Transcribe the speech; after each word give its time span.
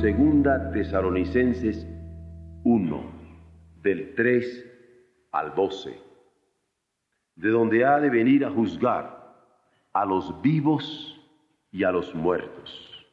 Segunda 0.00 0.70
Tesalonicenses 0.72 1.86
1, 2.64 3.12
del 3.82 4.14
3 4.14 4.66
al 5.30 5.54
12, 5.54 5.94
de 7.34 7.48
donde 7.50 7.84
ha 7.84 8.00
de 8.00 8.08
venir 8.08 8.46
a 8.46 8.50
juzgar 8.50 9.36
a 9.92 10.06
los 10.06 10.40
vivos 10.40 11.20
y 11.70 11.84
a 11.84 11.92
los 11.92 12.14
muertos. 12.14 13.06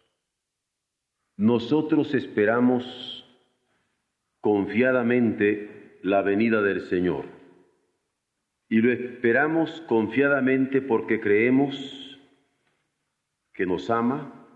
Nosotros 1.35 2.13
esperamos 2.13 3.25
confiadamente 4.39 5.99
la 6.03 6.21
venida 6.21 6.61
del 6.61 6.83
Señor. 6.83 7.25
Y 8.69 8.79
lo 8.79 8.93
esperamos 8.93 9.81
confiadamente 9.89 10.81
porque 10.81 11.19
creemos 11.19 12.17
que 13.51 13.65
nos 13.65 13.89
ama, 13.89 14.46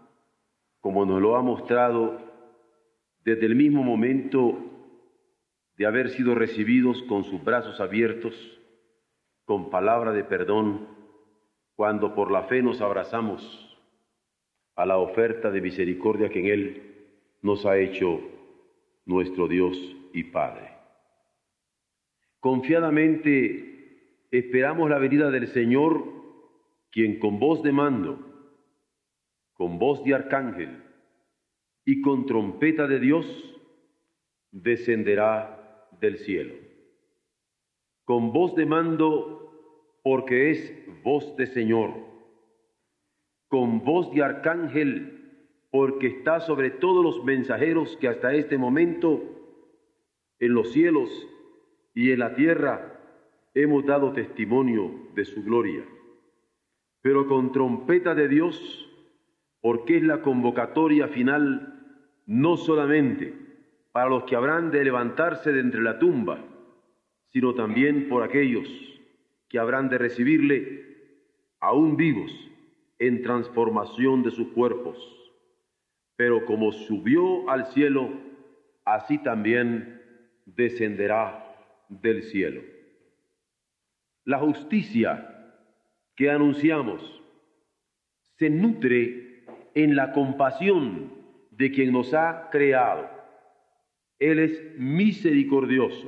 como 0.82 1.06
nos 1.06 1.22
lo 1.22 1.38
ha 1.38 1.42
mostrado 1.42 2.20
desde 3.24 3.46
el 3.46 3.56
mismo 3.56 3.84
momento 3.84 4.58
de 5.78 5.86
haber 5.86 6.10
sido 6.10 6.36
recibidos 6.36 7.02
con 7.04 7.24
sus 7.24 7.44
brazos 7.44 7.80
abiertos, 7.80 8.34
con 9.46 9.70
palabra 9.70 10.12
de 10.12 10.24
perdón, 10.24 10.88
cuando 11.76 12.14
por 12.14 12.32
la 12.32 12.44
fe 12.44 12.62
nos 12.62 12.82
abrazamos 12.82 13.42
a 14.76 14.86
la 14.86 14.98
oferta 14.98 15.52
de 15.52 15.62
misericordia 15.62 16.30
que 16.30 16.40
en 16.40 16.46
Él 16.48 16.82
nos 17.42 17.66
ha 17.66 17.78
hecho 17.78 18.20
nuestro 19.06 19.48
Dios 19.48 19.78
y 20.14 20.26
Padre. 20.26 20.72
Confiadamente 22.40 24.28
esperamos 24.32 24.90
la 24.90 24.98
venida 24.98 25.30
del 25.30 25.48
Señor, 25.48 26.04
quien 26.92 27.20
con 27.20 27.40
voz 27.40 27.62
de 27.64 27.72
mando, 27.72 28.31
con 29.62 29.78
voz 29.78 30.04
de 30.04 30.16
arcángel 30.16 30.82
y 31.86 32.02
con 32.02 32.26
trompeta 32.26 32.88
de 32.88 33.00
Dios, 33.00 33.28
descenderá 34.50 35.88
del 36.00 36.18
cielo. 36.18 36.56
Con 38.04 38.34
voz 38.34 38.56
de 38.56 38.66
mando, 38.66 40.00
porque 40.02 40.50
es 40.50 40.74
voz 41.04 41.38
de 41.38 41.46
Señor 41.46 41.92
con 43.50 43.84
voz 43.84 44.12
de 44.16 44.24
arcángel, 44.24 45.30
porque 45.70 46.08
está 46.08 46.40
sobre 46.40 46.72
todos 46.72 47.04
los 47.04 47.24
mensajeros 47.24 47.98
que 47.98 48.08
hasta 48.08 48.34
este 48.34 48.58
momento 48.58 49.22
en 50.40 50.56
los 50.56 50.72
cielos 50.72 51.10
y 51.94 52.10
en 52.10 52.18
la 52.18 52.34
tierra 52.34 53.00
hemos 53.54 53.86
dado 53.86 54.12
testimonio 54.14 54.92
de 55.14 55.26
su 55.26 55.44
gloria. 55.44 55.86
Pero 57.04 57.28
con 57.28 57.52
trompeta 57.52 58.16
de 58.16 58.28
Dios, 58.28 58.88
porque 59.62 59.98
es 59.98 60.04
la 60.04 60.22
convocatoria 60.22 61.08
final 61.08 61.80
no 62.26 62.58
solamente 62.58 63.34
para 63.92 64.10
los 64.10 64.24
que 64.24 64.36
habrán 64.36 64.72
de 64.72 64.84
levantarse 64.84 65.52
de 65.52 65.60
entre 65.60 65.82
la 65.82 66.00
tumba, 66.00 66.40
sino 67.30 67.54
también 67.54 68.10
por 68.10 68.24
aquellos 68.24 68.68
que 69.48 69.60
habrán 69.60 69.90
de 69.90 69.98
recibirle 69.98 70.92
aún 71.60 71.98
vivos 71.98 72.32
en 73.00 73.22
transformación 73.22 74.24
de 74.24 74.32
sus 74.32 74.48
cuerpos. 74.50 74.98
Pero 76.16 76.46
como 76.46 76.72
subió 76.72 77.50
al 77.50 77.66
cielo, 77.68 78.10
así 78.86 79.18
también 79.18 80.02
descenderá 80.46 81.56
del 81.90 82.24
cielo. 82.24 82.62
La 84.24 84.40
justicia 84.40 85.28
que 86.16 86.30
anunciamos 86.30 87.22
se 88.38 88.50
nutre 88.50 89.31
en 89.74 89.96
la 89.96 90.12
compasión 90.12 91.14
de 91.52 91.72
quien 91.72 91.92
nos 91.94 92.14
ha 92.14 92.50
creado. 92.52 93.10
Él 94.20 94.40
es 94.40 94.62
misericordioso 94.78 96.08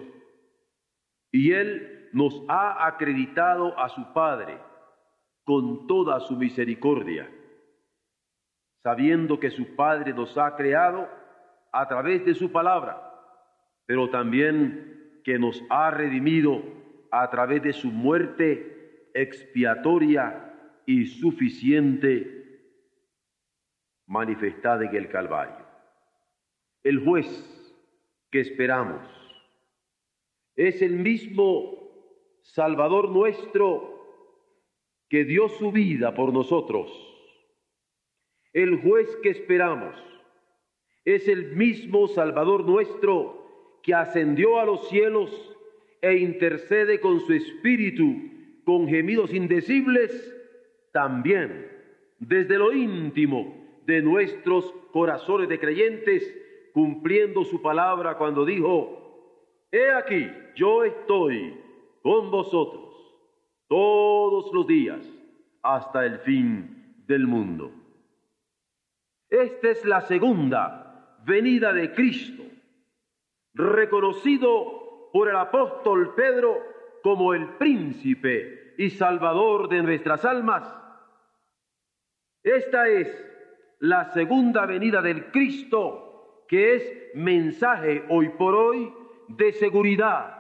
y 1.32 1.52
Él 1.52 2.10
nos 2.14 2.44
ha 2.48 2.86
acreditado 2.86 3.78
a 3.80 3.90
su 3.90 4.14
Padre 4.14 4.58
con 5.44 5.88
toda 5.88 6.20
su 6.22 6.36
misericordia, 6.38 7.30
sabiendo 8.84 9.40
que 9.40 9.50
su 9.50 9.76
Padre 9.76 10.14
nos 10.14 10.38
ha 10.38 10.56
creado 10.56 11.10
a 11.72 11.88
través 11.88 12.24
de 12.24 12.36
su 12.36 12.52
palabra, 12.52 13.02
pero 13.86 14.10
también 14.10 15.22
que 15.24 15.40
nos 15.40 15.62
ha 15.70 15.90
redimido 15.90 16.62
a 17.12 17.30
través 17.30 17.64
de 17.64 17.74
su 17.74 17.92
muerte 17.92 19.10
expiatoria 19.14 20.54
y 20.86 21.06
suficiente 21.06 22.43
manifestada 24.08 24.86
en 24.86 24.96
el 24.96 25.10
Calvario. 25.10 25.66
El 26.84 27.04
juez 27.04 27.28
que 28.30 28.42
esperamos 28.42 29.02
es 30.56 30.82
el 30.82 30.98
mismo 30.98 31.78
Salvador 32.42 33.10
nuestro 33.10 33.94
que 35.10 35.24
dio 35.24 35.48
su 35.50 35.72
vida 35.72 36.14
por 36.14 36.34
nosotros. 36.34 36.92
El 38.52 38.82
juez 38.82 39.16
que 39.24 39.30
esperamos 39.30 39.96
es 41.06 41.28
el 41.28 41.56
mismo 41.56 42.08
Salvador 42.08 42.66
nuestro 42.66 43.80
que 43.82 43.94
ascendió 43.94 44.60
a 44.60 44.66
los 44.66 44.88
cielos 44.90 45.56
e 46.02 46.18
intercede 46.18 47.00
con 47.00 47.20
su 47.22 47.34
espíritu 47.34 48.32
con 48.64 48.88
gemidos 48.88 49.34
indecibles, 49.34 50.34
también 50.92 51.70
desde 52.20 52.58
lo 52.58 52.72
íntimo 52.74 53.63
de 53.86 54.02
nuestros 54.02 54.72
corazones 54.92 55.50
de 55.50 55.60
creyentes, 55.60 56.34
cumpliendo 56.74 57.44
su 57.44 57.62
palabra 57.62 58.18
cuando 58.18 58.46
dijo, 58.46 59.04
He 59.72 59.92
aquí, 59.92 60.30
yo 60.56 60.84
estoy 60.84 61.60
con 62.02 62.30
vosotros 62.32 62.94
todos 63.68 64.54
los 64.54 64.68
días 64.68 65.04
hasta 65.62 66.06
el 66.06 66.20
fin 66.20 67.04
del 67.08 67.26
mundo. 67.26 67.72
Esta 69.30 69.70
es 69.70 69.84
la 69.86 70.02
segunda 70.02 71.20
venida 71.26 71.74
de 71.74 71.94
Cristo, 71.94 72.44
reconocido 73.54 75.10
por 75.12 75.30
el 75.30 75.36
apóstol 75.36 76.14
Pedro 76.16 76.62
como 77.02 77.34
el 77.34 77.50
príncipe 77.56 78.76
y 78.78 78.90
salvador 78.90 79.70
de 79.70 79.82
nuestras 79.82 80.26
almas. 80.26 80.72
Esta 82.44 82.88
es 82.90 83.33
la 83.84 84.06
segunda 84.14 84.66
venida 84.66 85.02
del 85.02 85.26
Cristo, 85.26 86.46
que 86.48 86.76
es 86.76 86.94
mensaje 87.16 88.02
hoy 88.08 88.30
por 88.30 88.56
hoy 88.56 88.90
de 89.28 89.52
seguridad 89.52 90.38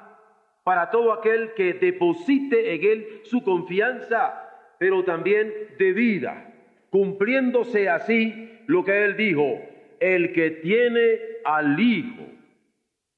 para 0.64 0.90
todo 0.90 1.12
aquel 1.12 1.54
que 1.54 1.74
deposite 1.74 2.74
en 2.74 2.84
Él 2.86 3.20
su 3.24 3.44
confianza, 3.44 4.50
pero 4.80 5.04
también 5.04 5.52
de 5.78 5.92
vida, 5.92 6.54
cumpliéndose 6.90 7.90
así 7.90 8.62
lo 8.68 8.86
que 8.86 9.04
Él 9.04 9.18
dijo, 9.18 9.60
el 10.00 10.32
que 10.32 10.52
tiene 10.52 11.20
al 11.44 11.78
Hijo, 11.78 12.24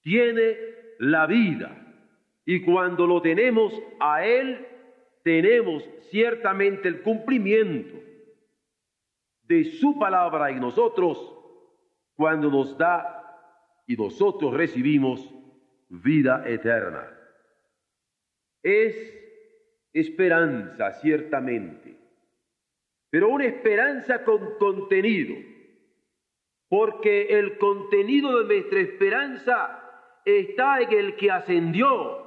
tiene 0.01 0.57
la 0.97 1.27
vida. 1.27 1.85
Y 2.47 2.61
cuando 2.61 3.05
lo 3.05 3.21
tenemos 3.21 3.79
a 3.99 4.25
Él, 4.25 4.65
tenemos 5.21 5.87
ciertamente 6.09 6.87
el 6.87 7.01
cumplimiento 7.01 8.04
de 9.47 9.63
su 9.65 9.97
palabra 9.97 10.49
en 10.49 10.59
nosotros 10.59 11.33
cuando 12.15 12.49
nos 12.49 12.77
da 12.77 13.15
y 13.87 13.95
nosotros 13.95 14.53
recibimos 14.53 15.33
vida 15.89 16.43
eterna. 16.47 17.11
Es 18.63 19.13
esperanza, 19.93 20.91
ciertamente, 20.93 21.97
pero 23.09 23.29
una 23.29 23.45
esperanza 23.45 24.23
con 24.23 24.57
contenido, 24.57 25.35
porque 26.67 27.27
el 27.37 27.57
contenido 27.57 28.39
de 28.39 28.55
nuestra 28.55 28.79
esperanza 28.81 29.81
está 30.25 30.81
en 30.81 30.91
el 30.91 31.15
que 31.15 31.31
ascendió 31.31 32.25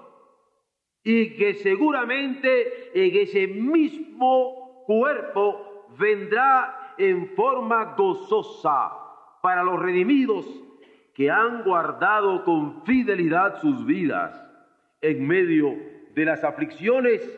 y 1.03 1.37
que 1.37 1.55
seguramente 1.55 2.91
en 2.95 3.17
ese 3.17 3.49
mismo 3.49 4.85
cuerpo 4.87 5.87
vendrá 5.99 6.78
en 6.99 7.29
forma 7.29 7.95
gozosa 7.97 8.93
para 9.41 9.63
los 9.63 9.81
redimidos 9.81 10.47
que 11.15 11.31
han 11.31 11.63
guardado 11.65 12.45
con 12.45 12.83
fidelidad 12.85 13.61
sus 13.61 13.85
vidas 13.85 14.41
en 15.01 15.27
medio 15.27 15.77
de 16.15 16.25
las 16.25 16.45
aflicciones, 16.45 17.29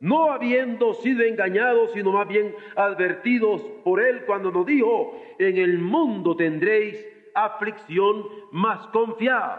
no 0.00 0.30
habiendo 0.30 0.94
sido 0.94 1.24
engañados, 1.24 1.92
sino 1.92 2.12
más 2.12 2.28
bien 2.28 2.54
advertidos 2.76 3.62
por 3.84 4.00
Él 4.00 4.24
cuando 4.26 4.50
nos 4.50 4.64
dijo, 4.64 5.20
en 5.38 5.56
el 5.56 5.78
mundo 5.78 6.36
tendréis 6.36 7.04
aflicción, 7.34 8.24
más 8.52 8.86
confiad. 8.88 9.58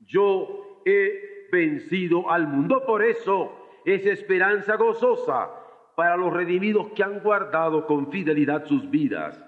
Yo 0.00 0.80
he 0.84 1.48
vencido 1.52 2.30
al 2.30 2.48
mundo, 2.48 2.84
por 2.84 3.02
eso 3.02 3.52
es 3.84 4.04
esperanza 4.06 4.76
gozosa 4.76 5.63
para 5.94 6.16
los 6.16 6.32
redimidos 6.32 6.88
que 6.94 7.02
han 7.02 7.20
guardado 7.20 7.86
con 7.86 8.10
fidelidad 8.10 8.66
sus 8.66 8.90
vidas 8.90 9.42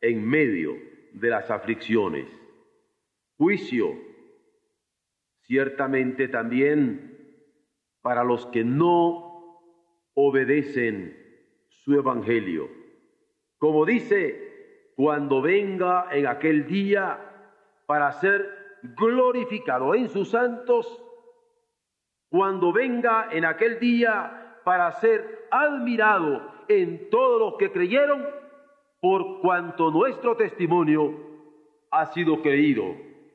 en 0.00 0.26
medio 0.26 0.76
de 1.12 1.28
las 1.28 1.50
aflicciones. 1.50 2.26
Juicio, 3.36 3.98
ciertamente 5.42 6.28
también 6.28 7.10
para 8.02 8.24
los 8.24 8.46
que 8.46 8.64
no 8.64 9.60
obedecen 10.14 11.16
su 11.68 11.94
evangelio. 11.94 12.68
Como 13.58 13.84
dice, 13.84 14.92
cuando 14.96 15.42
venga 15.42 16.08
en 16.12 16.26
aquel 16.26 16.66
día 16.66 17.18
para 17.86 18.12
ser 18.12 18.78
glorificado 18.96 19.94
en 19.94 20.08
sus 20.08 20.30
santos, 20.30 21.02
cuando 22.28 22.72
venga 22.72 23.28
en 23.32 23.44
aquel 23.44 23.80
día 23.80 24.39
para 24.70 24.92
ser 25.00 25.48
admirado 25.50 26.48
en 26.68 27.10
todos 27.10 27.40
los 27.40 27.58
que 27.58 27.72
creyeron, 27.72 28.24
por 29.00 29.40
cuanto 29.40 29.90
nuestro 29.90 30.36
testimonio 30.36 31.12
ha 31.90 32.06
sido 32.06 32.40
creído 32.40 32.94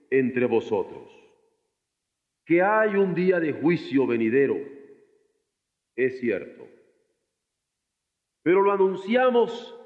entre 0.09 0.45
vosotros. 0.45 1.11
Que 2.45 2.61
hay 2.61 2.95
un 2.95 3.13
día 3.13 3.41
de 3.41 3.51
juicio 3.51 4.07
venidero, 4.07 4.55
es 5.97 6.21
cierto, 6.21 6.65
pero 8.41 8.61
lo 8.61 8.71
anunciamos 8.71 9.77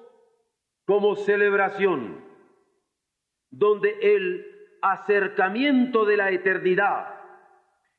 como 0.86 1.16
celebración, 1.16 2.24
donde 3.50 3.98
el 4.04 4.78
acercamiento 4.84 6.06
de 6.06 6.16
la 6.16 6.30
eternidad 6.30 7.08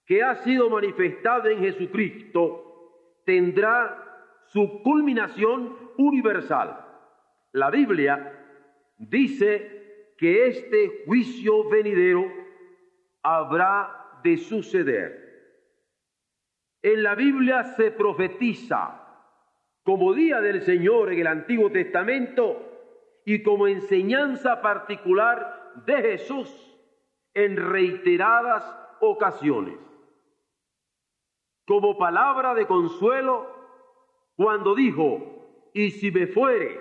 que 0.06 0.22
ha 0.22 0.36
sido 0.36 0.70
manifestado 0.70 1.48
en 1.48 1.58
Jesucristo 1.58 2.69
tendrá 3.24 4.42
su 4.46 4.82
culminación 4.82 5.76
universal 5.96 6.90
la 7.52 7.70
Biblia 7.70 8.32
dice 8.98 10.12
que 10.16 10.46
este 10.46 11.02
juicio 11.04 11.68
venidero 11.68 12.24
habrá 13.22 14.20
de 14.22 14.36
suceder. 14.36 15.18
En 16.82 17.02
la 17.02 17.14
Biblia 17.14 17.64
se 17.64 17.90
profetiza 17.90 18.96
como 19.82 20.14
día 20.14 20.40
del 20.40 20.62
Señor 20.62 21.12
en 21.12 21.20
el 21.20 21.26
Antiguo 21.26 21.70
Testamento 21.70 22.66
y 23.24 23.42
como 23.42 23.66
enseñanza 23.66 24.62
particular 24.62 25.72
de 25.86 25.96
Jesús 26.02 26.78
en 27.34 27.56
reiteradas 27.56 28.64
ocasiones. 29.00 29.78
Como 31.70 31.96
palabra 31.96 32.52
de 32.52 32.66
consuelo 32.66 33.46
cuando 34.34 34.74
dijo, 34.74 35.70
y 35.72 35.92
si 35.92 36.10
me 36.10 36.26
fuere, 36.26 36.80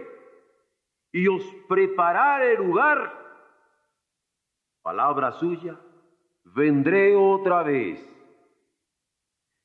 y 1.12 1.28
os 1.28 1.44
prepararé 1.68 2.58
lugar, 2.58 3.14
palabra 4.82 5.32
suya, 5.34 5.80
vendré 6.44 7.16
otra 7.16 7.62
vez 7.62 8.04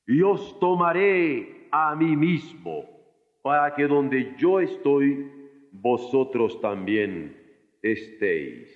y 0.07 0.21
os 0.21 0.61
tomaré 0.61 1.69
a 1.73 1.97
mí 1.97 2.17
mismo, 2.17 2.85
para 3.41 3.75
que 3.75 3.87
donde 3.87 4.37
yo 4.37 4.61
estoy, 4.61 5.33
vosotros 5.73 6.61
también 6.61 7.35
estéis. 7.81 8.69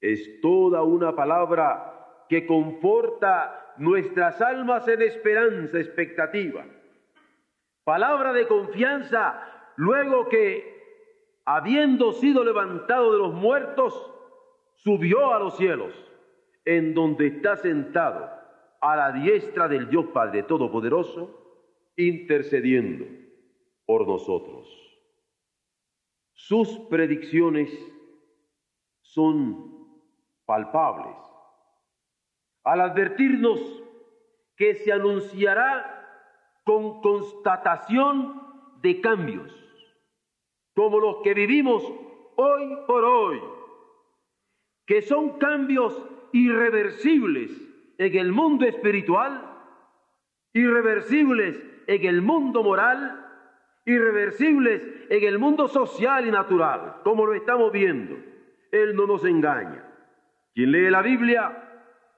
Es 0.00 0.40
toda 0.40 0.84
una 0.84 1.16
palabra 1.16 2.24
que 2.28 2.46
conforta 2.46 3.69
nuestras 3.80 4.40
almas 4.40 4.86
en 4.88 5.02
esperanza, 5.02 5.78
expectativa. 5.78 6.64
Palabra 7.82 8.32
de 8.32 8.46
confianza, 8.46 9.72
luego 9.76 10.28
que 10.28 10.80
habiendo 11.46 12.12
sido 12.12 12.44
levantado 12.44 13.12
de 13.12 13.18
los 13.18 13.32
muertos, 13.32 14.12
subió 14.74 15.32
a 15.32 15.38
los 15.38 15.56
cielos, 15.56 15.92
en 16.64 16.94
donde 16.94 17.26
está 17.28 17.56
sentado 17.56 18.30
a 18.80 18.96
la 18.96 19.12
diestra 19.12 19.66
del 19.66 19.88
Dios 19.88 20.06
Padre 20.12 20.42
Todopoderoso, 20.42 21.36
intercediendo 21.96 23.06
por 23.86 24.06
nosotros. 24.06 24.68
Sus 26.32 26.78
predicciones 26.90 27.70
son 29.00 29.88
palpables. 30.44 31.29
Al 32.70 32.82
advertirnos 32.82 33.60
que 34.56 34.76
se 34.76 34.92
anunciará 34.92 36.06
con 36.62 37.00
constatación 37.00 38.40
de 38.80 39.00
cambios, 39.00 39.52
como 40.76 41.00
los 41.00 41.16
que 41.24 41.34
vivimos 41.34 41.82
hoy 42.36 42.76
por 42.86 43.04
hoy, 43.04 43.40
que 44.86 45.02
son 45.02 45.36
cambios 45.40 46.00
irreversibles 46.32 47.50
en 47.98 48.16
el 48.16 48.30
mundo 48.30 48.64
espiritual, 48.66 49.44
irreversibles 50.52 51.60
en 51.88 52.06
el 52.06 52.22
mundo 52.22 52.62
moral, 52.62 53.26
irreversibles 53.84 54.80
en 55.10 55.24
el 55.24 55.40
mundo 55.40 55.66
social 55.66 56.24
y 56.24 56.30
natural, 56.30 57.00
como 57.02 57.26
lo 57.26 57.34
estamos 57.34 57.72
viendo. 57.72 58.16
Él 58.70 58.94
no 58.94 59.08
nos 59.08 59.24
engaña. 59.24 59.84
Quien 60.54 60.70
lee 60.70 60.88
la 60.88 61.02
Biblia 61.02 61.66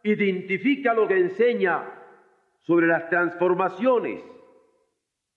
identifica 0.02 0.94
lo 0.94 1.06
que 1.06 1.18
enseña 1.18 1.84
sobre 2.60 2.86
las 2.86 3.08
transformaciones 3.08 4.22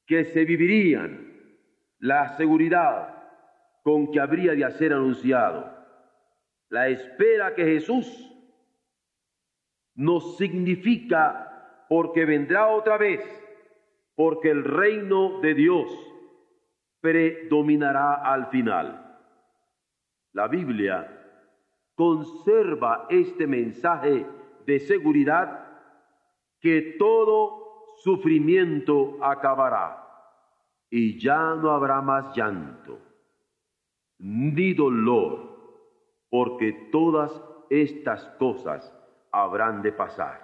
que 0.06 0.26
se 0.26 0.46
vivirían, 0.46 1.34
la 2.00 2.36
seguridad, 2.38 3.16
con 3.84 4.12
que 4.12 4.20
habría 4.20 4.54
de 4.54 4.72
ser 4.72 4.94
anunciado. 4.94 5.72
La 6.70 6.88
espera 6.88 7.54
que 7.54 7.64
Jesús 7.66 8.32
nos 9.96 10.38
significa 10.38 11.86
porque 11.88 12.26
vendrá 12.26 12.68
otra 12.68 12.98
vez, 12.98 13.22
porque 14.16 14.50
el 14.50 14.64
reino 14.64 15.40
de 15.42 15.54
Dios 15.54 15.90
predominará 17.00 18.16
al 18.16 18.48
final. 18.48 19.20
La 20.34 20.48
Biblia 20.48 21.08
conserva 21.96 23.06
este 23.10 23.48
mensaje 23.48 24.26
de 24.66 24.80
seguridad 24.80 25.66
que 26.60 26.96
todo 26.98 27.96
sufrimiento 27.98 29.18
acabará 29.22 30.02
y 30.90 31.20
ya 31.20 31.56
no 31.56 31.72
habrá 31.72 32.02
más 32.02 32.36
llanto 32.36 33.00
ni 34.18 34.74
dolor, 34.74 35.56
porque 36.30 36.90
todas 36.92 37.32
estas 37.70 38.26
cosas 38.40 38.94
habrán 39.32 39.82
de 39.82 39.92
pasar. 39.92 40.42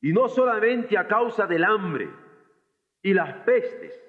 Y 0.00 0.12
no 0.12 0.28
solamente 0.28 0.96
a 0.96 1.08
causa 1.08 1.46
del 1.46 1.64
hambre 1.64 2.08
y 3.02 3.12
las 3.12 3.34
pestes 3.44 4.00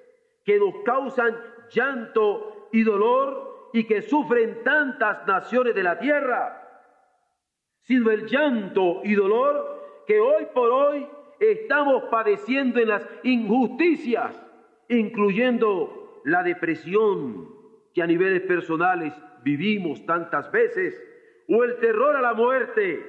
que 0.44 0.58
nos 0.58 0.74
causan 0.84 1.36
llanto 1.70 2.68
y 2.72 2.82
dolor 2.84 3.70
y 3.72 3.84
que 3.84 4.02
sufren 4.02 4.62
tantas 4.62 5.26
naciones 5.26 5.74
de 5.74 5.82
la 5.82 5.98
tierra, 5.98 6.59
sino 7.90 8.08
el 8.12 8.24
llanto 8.26 9.00
y 9.02 9.16
dolor 9.16 10.04
que 10.06 10.20
hoy 10.20 10.46
por 10.54 10.70
hoy 10.70 11.08
estamos 11.40 12.04
padeciendo 12.04 12.78
en 12.78 12.86
las 12.86 13.04
injusticias, 13.24 14.40
incluyendo 14.88 16.22
la 16.24 16.44
depresión, 16.44 17.48
que 17.92 18.00
a 18.00 18.06
niveles 18.06 18.42
personales 18.42 19.12
vivimos 19.42 20.06
tantas 20.06 20.52
veces, 20.52 21.02
o 21.48 21.64
el 21.64 21.80
terror 21.80 22.14
a 22.14 22.20
la 22.20 22.32
muerte 22.32 23.04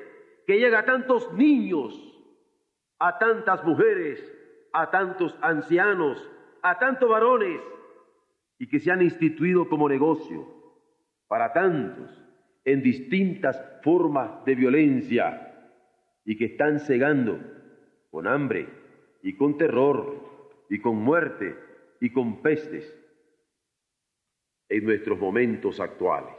que 0.47 0.57
llega 0.57 0.79
a 0.79 0.85
tantos 0.85 1.31
niños, 1.33 1.93
a 2.97 3.19
tantas 3.19 3.63
mujeres, 3.63 4.35
a 4.73 4.89
tantos 4.89 5.37
ancianos, 5.43 6.27
a 6.63 6.79
tantos 6.79 7.07
varones, 7.07 7.61
y 8.57 8.67
que 8.67 8.79
se 8.79 8.89
han 8.89 9.03
instituido 9.03 9.69
como 9.69 9.87
negocio 9.87 10.43
para 11.27 11.53
tantos 11.53 12.20
en 12.63 12.81
distintas 12.83 13.59
formas 13.83 14.45
de 14.45 14.55
violencia 14.55 15.47
y 16.25 16.37
que 16.37 16.45
están 16.45 16.79
cegando 16.79 17.39
con 18.09 18.27
hambre 18.27 18.67
y 19.23 19.35
con 19.35 19.57
terror 19.57 20.65
y 20.69 20.79
con 20.79 20.97
muerte 20.97 21.55
y 21.99 22.11
con 22.11 22.41
pestes 22.41 22.97
en 24.69 24.85
nuestros 24.85 25.19
momentos 25.19 25.79
actuales. 25.79 26.35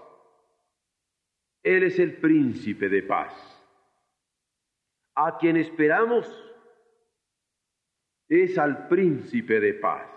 Él 1.63 1.85
es 1.85 1.99
el 1.99 2.17
príncipe 2.17 2.89
de 2.89 3.03
paz, 3.03 3.33
a 5.15 5.39
quien 5.39 5.57
esperamos 5.57 6.27
es 8.29 8.57
al 8.57 8.89
príncipe 8.89 9.61
de 9.61 9.75
paz. 9.75 10.09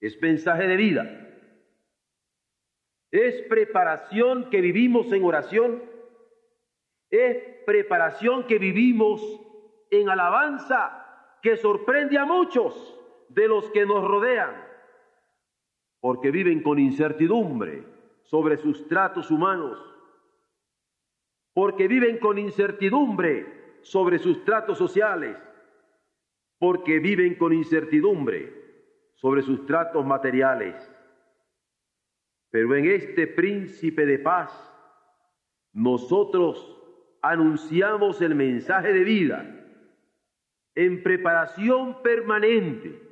Es 0.00 0.20
mensaje 0.20 0.66
de 0.66 0.76
vida. 0.76 1.27
Es 3.10 3.42
preparación 3.48 4.50
que 4.50 4.60
vivimos 4.60 5.12
en 5.12 5.24
oración. 5.24 5.82
Es 7.10 7.38
preparación 7.64 8.46
que 8.46 8.58
vivimos 8.58 9.22
en 9.90 10.08
alabanza 10.08 11.38
que 11.42 11.56
sorprende 11.56 12.18
a 12.18 12.26
muchos 12.26 12.98
de 13.28 13.48
los 13.48 13.70
que 13.70 13.86
nos 13.86 14.04
rodean, 14.06 14.66
porque 16.00 16.30
viven 16.30 16.62
con 16.62 16.78
incertidumbre 16.78 17.84
sobre 18.22 18.56
sus 18.56 18.86
tratos 18.88 19.30
humanos, 19.30 19.78
porque 21.54 21.88
viven 21.88 22.18
con 22.18 22.38
incertidumbre 22.38 23.78
sobre 23.82 24.18
sus 24.18 24.44
tratos 24.44 24.78
sociales, 24.78 25.36
porque 26.58 26.98
viven 26.98 27.36
con 27.36 27.52
incertidumbre 27.52 28.52
sobre 29.14 29.42
sus 29.42 29.64
tratos 29.66 30.04
materiales. 30.04 30.74
Pero 32.50 32.74
en 32.74 32.86
este 32.86 33.26
príncipe 33.26 34.06
de 34.06 34.18
paz, 34.18 34.50
nosotros 35.72 36.76
anunciamos 37.22 38.22
el 38.22 38.34
mensaje 38.34 38.92
de 38.92 39.04
vida 39.04 39.54
en 40.74 41.02
preparación 41.02 42.02
permanente, 42.02 43.02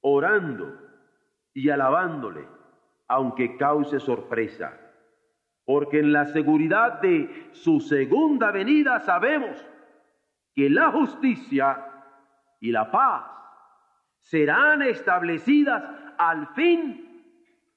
orando 0.00 0.74
y 1.52 1.68
alabándole, 1.70 2.46
aunque 3.06 3.56
cause 3.56 4.00
sorpresa. 4.00 4.78
Porque 5.64 6.00
en 6.00 6.12
la 6.12 6.24
seguridad 6.24 7.00
de 7.00 7.50
su 7.52 7.80
segunda 7.80 8.50
venida 8.50 9.00
sabemos 9.00 9.64
que 10.54 10.70
la 10.70 10.90
justicia 10.90 11.84
y 12.58 12.72
la 12.72 12.90
paz 12.90 13.24
serán 14.20 14.82
establecidas 14.82 15.84
al 16.16 16.48
fin 16.54 17.07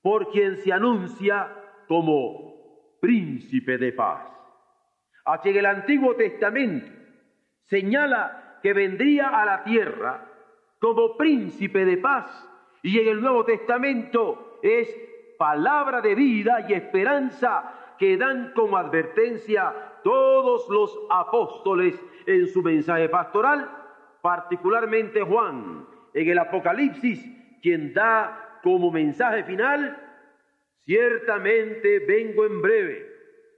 por 0.02 0.30
quien 0.32 0.58
se 0.58 0.74
anuncia 0.74 1.52
como 1.88 2.98
príncipe 3.00 3.78
de 3.78 3.92
paz. 3.94 4.28
A 5.26 5.40
quien 5.42 5.58
el 5.58 5.66
Antiguo 5.66 6.16
Testamento 6.16 6.92
señala 7.66 8.60
que 8.62 8.74
vendría 8.74 9.30
a 9.30 9.46
la 9.46 9.64
tierra 9.64 10.28
como 10.80 11.16
príncipe 11.16 11.86
de 11.86 11.98
paz 11.98 12.48
y 12.82 13.00
en 13.00 13.08
el 13.08 13.22
Nuevo 13.22 13.46
Testamento 13.46 14.60
es 14.64 14.94
palabra 15.38 16.02
de 16.02 16.16
vida 16.16 16.66
y 16.68 16.74
esperanza 16.74 17.96
que 17.98 18.18
dan 18.18 18.54
como 18.56 18.78
advertencia 18.78 19.74
todos 20.04 20.68
los 20.70 20.98
apóstoles 21.10 22.00
en 22.26 22.48
su 22.48 22.64
mensaje 22.64 23.10
pastoral, 23.10 23.70
particularmente 24.22 25.22
Juan 25.22 25.86
en 26.14 26.30
el 26.30 26.40
Apocalipsis, 26.40 27.24
quien 27.62 27.94
da 27.94 28.41
como 28.62 28.92
mensaje 28.92 29.44
final, 29.44 29.98
ciertamente 30.84 32.00
vengo 32.00 32.46
en 32.46 32.62
breve. 32.62 33.08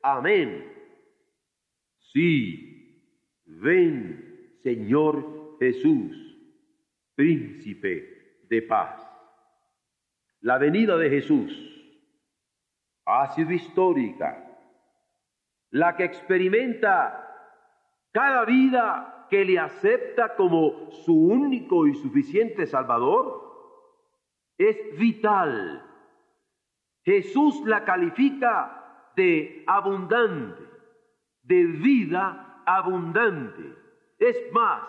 Amén. 0.01 0.71
Sí, 1.99 3.01
ven, 3.45 4.57
Señor 4.61 5.57
Jesús, 5.59 6.37
príncipe 7.15 8.43
de 8.49 8.61
paz. 8.61 9.01
La 10.41 10.57
venida 10.57 10.97
de 10.97 11.09
Jesús 11.09 11.69
ha 13.05 13.33
sido 13.33 13.51
histórica, 13.51 14.45
la 15.71 15.95
que 15.95 16.03
experimenta 16.03 17.19
cada 18.11 18.45
vida 18.45 19.27
que 19.29 19.43
le 19.43 19.57
acepta 19.57 20.35
como 20.35 20.91
su 20.91 21.15
único 21.15 21.87
y 21.87 21.95
suficiente 21.95 22.67
Salvador, 22.67 23.52
es 24.57 24.77
vital. 24.97 25.83
Jesús 27.03 27.61
la 27.65 27.83
califica 27.83 29.11
de 29.15 29.63
abundante, 29.67 30.63
de 31.41 31.65
vida 31.65 32.63
abundante. 32.65 33.75
Es 34.19 34.37
más, 34.51 34.83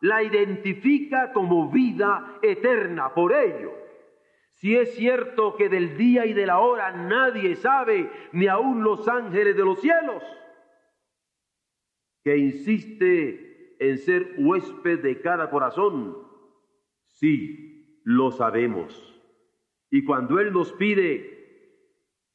la 0.00 0.22
identifica 0.22 1.32
como 1.32 1.70
vida 1.70 2.38
eterna. 2.42 3.12
Por 3.14 3.32
ello, 3.32 3.72
si 4.54 4.76
es 4.76 4.94
cierto 4.94 5.56
que 5.56 5.68
del 5.68 5.96
día 5.96 6.24
y 6.26 6.32
de 6.32 6.46
la 6.46 6.60
hora 6.60 6.92
nadie 6.92 7.56
sabe, 7.56 8.10
ni 8.32 8.46
aun 8.46 8.82
los 8.82 9.06
ángeles 9.08 9.56
de 9.56 9.64
los 9.64 9.80
cielos, 9.80 10.22
que 12.22 12.36
insiste 12.36 13.76
en 13.78 13.98
ser 13.98 14.34
huésped 14.38 15.00
de 15.00 15.20
cada 15.20 15.50
corazón, 15.50 16.16
sí, 17.06 17.75
lo 18.06 18.30
sabemos. 18.30 19.20
Y 19.90 20.04
cuando 20.04 20.38
Él 20.38 20.52
nos 20.52 20.72
pide 20.74 21.34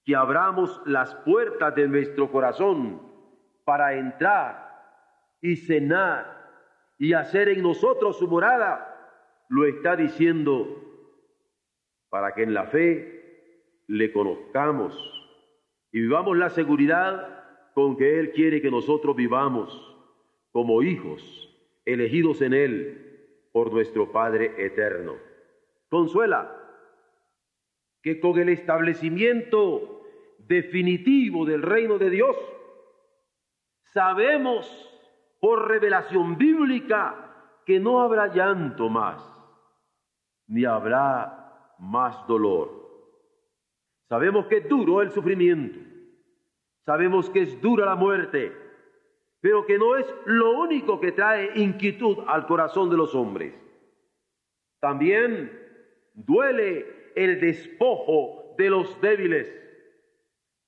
que 0.04 0.16
abramos 0.16 0.82
las 0.86 1.16
puertas 1.16 1.74
de 1.76 1.88
nuestro 1.88 2.30
corazón 2.30 3.02
para 3.64 3.94
entrar 3.94 4.70
y 5.42 5.56
cenar 5.56 6.52
y 6.98 7.14
hacer 7.14 7.48
en 7.48 7.64
nosotros 7.64 8.20
su 8.20 8.28
morada, 8.28 9.46
lo 9.48 9.66
está 9.66 9.96
diciendo 9.96 10.78
para 12.10 12.34
que 12.34 12.44
en 12.44 12.54
la 12.54 12.66
fe 12.66 13.84
le 13.88 14.12
conozcamos 14.12 14.94
y 15.94 16.02
vivamos 16.02 16.38
la 16.38 16.50
seguridad 16.50 17.46
con 17.74 17.96
que 17.96 18.20
Él 18.20 18.32
quiere 18.34 18.62
que 18.62 18.72
nosotros 18.72 19.16
vivamos 19.16 19.98
como 20.52 20.84
hijos 20.84 21.50
elegidos 21.86 22.42
en 22.42 22.54
Él 22.54 23.48
por 23.54 23.72
nuestro 23.72 24.12
Padre 24.12 24.54
eterno. 24.58 25.31
Consuela 25.92 26.50
que 28.02 28.22
con 28.22 28.40
el 28.40 28.48
establecimiento 28.48 30.04
definitivo 30.40 31.46
del 31.46 31.62
reino 31.62 31.98
de 31.98 32.10
Dios, 32.10 32.34
sabemos 33.94 34.66
por 35.42 35.68
revelación 35.68 36.38
bíblica 36.38 37.62
que 37.66 37.82
no 37.82 38.00
habrá 38.00 38.28
llanto 38.28 38.88
más, 38.88 39.22
ni 40.48 40.64
habrá 40.64 41.76
más 41.80 42.26
dolor. 42.26 42.70
Sabemos 44.08 44.48
que 44.48 44.60
es 44.60 44.70
duro 44.70 45.02
el 45.02 45.12
sufrimiento, 45.12 45.78
sabemos 46.86 47.30
que 47.30 47.42
es 47.42 47.60
dura 47.60 47.86
la 47.86 47.96
muerte, 47.96 48.56
pero 49.42 49.66
que 49.66 49.78
no 49.78 49.98
es 49.98 50.06
lo 50.24 50.52
único 50.52 51.02
que 51.02 51.12
trae 51.12 51.52
inquietud 51.56 52.20
al 52.28 52.48
corazón 52.48 52.90
de 52.90 52.96
los 52.96 53.14
hombres. 53.14 53.54
También 54.80 55.61
duele 56.26 56.86
el 57.16 57.40
despojo 57.40 58.56
de 58.58 58.70
los 58.70 59.00
débiles. 59.02 59.54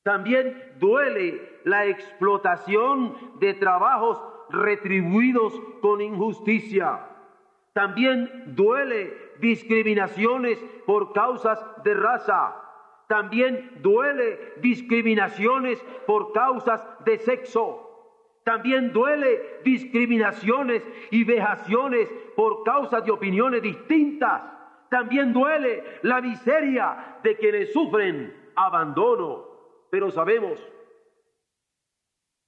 También 0.03 0.73
duele 0.79 1.59
la 1.63 1.85
explotación 1.85 3.15
de 3.39 3.53
trabajos 3.53 4.21
retribuidos 4.49 5.53
con 5.81 6.01
injusticia. 6.01 7.07
También 7.73 8.55
duele 8.55 9.13
discriminaciones 9.39 10.63
por 10.85 11.13
causas 11.13 11.59
de 11.83 11.93
raza. 11.93 12.55
También 13.07 13.79
duele 13.81 14.53
discriminaciones 14.61 15.83
por 16.05 16.33
causas 16.33 16.85
de 17.05 17.17
sexo. 17.17 17.89
También 18.43 18.91
duele 18.91 19.61
discriminaciones 19.63 20.83
y 21.11 21.23
vejaciones 21.23 22.09
por 22.35 22.63
causas 22.63 23.05
de 23.05 23.11
opiniones 23.11 23.61
distintas. 23.61 24.43
También 24.93 25.33
duele 25.33 25.83
la 26.03 26.21
miseria 26.21 27.17
de 27.23 27.35
quienes 27.35 27.73
sufren 27.73 28.31
abandono. 28.55 29.43
Pero 29.89 30.11
sabemos 30.11 30.59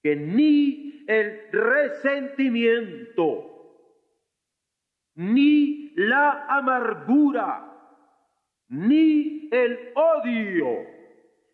que 0.04 0.16
ni 0.16 1.04
el 1.08 1.50
resentimiento, 1.52 3.52
ni 5.16 5.92
la 5.96 6.46
amargura, 6.48 7.66
ni 8.68 9.50
el 9.52 9.92
odio, 9.96 10.86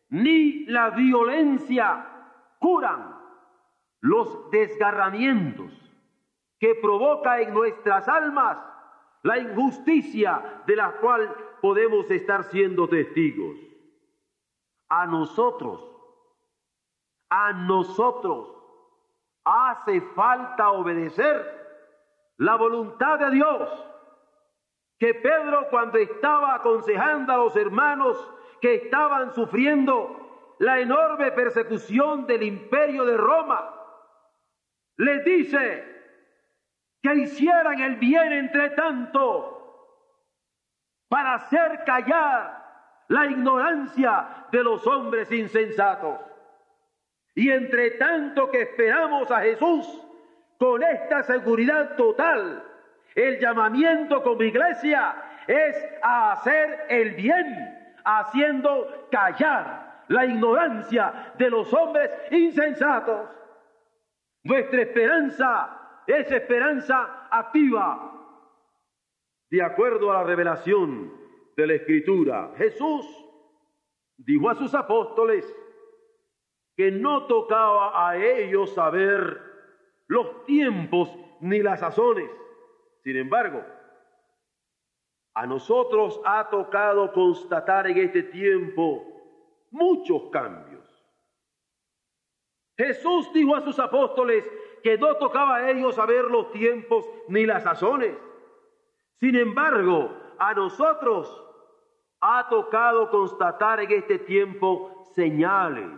ni 0.09 0.65
la 0.65 0.89
violencia 0.89 2.05
curan 2.59 3.15
los 4.01 4.51
desgarramientos 4.51 5.71
que 6.59 6.75
provoca 6.75 7.39
en 7.39 7.53
nuestras 7.53 8.09
almas 8.09 8.70
la 9.23 9.37
injusticia 9.37 10.63
de 10.65 10.75
la 10.75 10.93
cual 10.93 11.33
podemos 11.61 12.09
estar 12.09 12.43
siendo 12.45 12.87
testigos. 12.87 13.57
A 14.89 15.05
nosotros, 15.05 15.81
a 17.29 17.53
nosotros 17.53 18.49
hace 19.43 20.01
falta 20.01 20.71
obedecer 20.71 21.61
la 22.37 22.55
voluntad 22.55 23.19
de 23.19 23.31
Dios, 23.31 23.87
que 24.99 25.13
Pedro 25.15 25.67
cuando 25.69 25.97
estaba 25.97 26.55
aconsejando 26.55 27.33
a 27.33 27.37
los 27.37 27.55
hermanos 27.55 28.17
que 28.59 28.75
estaban 28.75 29.33
sufriendo 29.33 30.55
la 30.59 30.79
enorme 30.79 31.31
persecución 31.31 32.27
del 32.27 32.43
imperio 32.43 33.05
de 33.05 33.17
Roma, 33.17 33.73
les 34.97 35.23
dice 35.25 35.90
que 37.01 37.15
hicieran 37.15 37.79
el 37.79 37.95
bien 37.95 38.31
entre 38.31 38.71
tanto 38.71 39.57
para 41.07 41.35
hacer 41.35 41.83
callar 41.83 42.61
la 43.07 43.25
ignorancia 43.25 44.47
de 44.51 44.63
los 44.63 44.85
hombres 44.87 45.31
insensatos. 45.31 46.19
Y 47.35 47.49
entre 47.49 47.91
tanto 47.91 48.49
que 48.49 48.61
esperamos 48.61 49.29
a 49.31 49.41
Jesús 49.41 49.87
con 50.57 50.83
esta 50.83 51.23
seguridad 51.23 51.95
total, 51.95 52.63
el 53.15 53.39
llamamiento 53.39 54.23
como 54.23 54.43
iglesia 54.43 55.15
es 55.47 55.75
a 56.01 56.33
hacer 56.33 56.85
el 56.89 57.15
bien, 57.15 57.95
haciendo 58.05 59.07
callar 59.11 60.03
la 60.07 60.25
ignorancia 60.25 61.33
de 61.37 61.49
los 61.49 61.73
hombres 61.73 62.11
insensatos. 62.31 63.29
Nuestra 64.43 64.81
esperanza 64.81 65.80
es 66.07 66.31
esperanza 66.31 67.27
activa. 67.29 68.07
De 69.49 69.61
acuerdo 69.61 70.11
a 70.11 70.15
la 70.15 70.23
revelación 70.23 71.13
de 71.55 71.67
la 71.67 71.73
Escritura, 71.73 72.53
Jesús 72.57 73.05
dijo 74.17 74.49
a 74.49 74.55
sus 74.55 74.73
apóstoles 74.73 75.45
que 76.75 76.91
no 76.91 77.27
tocaba 77.27 78.09
a 78.09 78.17
ellos 78.17 78.73
saber 78.73 79.41
los 80.07 80.45
tiempos 80.45 81.13
ni 81.41 81.61
las 81.61 81.81
sazones. 81.81 82.29
Sin 83.03 83.17
embargo, 83.17 83.63
a 85.33 85.45
nosotros 85.45 86.19
ha 86.25 86.49
tocado 86.49 87.11
constatar 87.13 87.87
en 87.87 87.97
este 87.97 88.23
tiempo 88.23 89.05
muchos 89.71 90.29
cambios. 90.31 90.81
Jesús 92.77 93.31
dijo 93.33 93.55
a 93.55 93.61
sus 93.61 93.79
apóstoles 93.79 94.43
que 94.81 94.97
no 94.97 95.15
tocaba 95.17 95.57
a 95.57 95.71
ellos 95.71 95.95
saber 95.95 96.25
los 96.25 96.51
tiempos 96.51 97.05
ni 97.27 97.45
las 97.45 97.63
sazones. 97.63 98.15
Sin 99.19 99.35
embargo, 99.35 100.11
a 100.39 100.53
nosotros 100.53 101.43
ha 102.21 102.47
tocado 102.49 103.09
constatar 103.09 103.79
en 103.79 103.91
este 103.91 104.19
tiempo 104.19 105.03
señales 105.13 105.89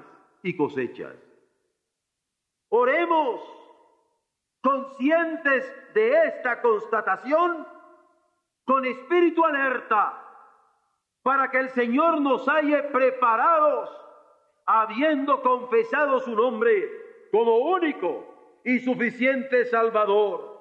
y 0.41 0.55
cosechas. 0.55 1.15
Oremos 2.69 3.41
conscientes 4.61 5.71
de 5.93 6.25
esta 6.27 6.61
constatación 6.61 7.67
con 8.65 8.85
espíritu 8.85 9.43
alerta 9.45 10.19
para 11.21 11.49
que 11.51 11.59
el 11.59 11.69
Señor 11.69 12.21
nos 12.21 12.47
haya 12.47 12.89
preparados 12.91 13.89
habiendo 14.65 15.41
confesado 15.41 16.19
su 16.19 16.35
nombre 16.35 17.29
como 17.31 17.57
único 17.57 18.32
y 18.65 18.79
suficiente 18.79 19.65
Salvador. 19.65 20.53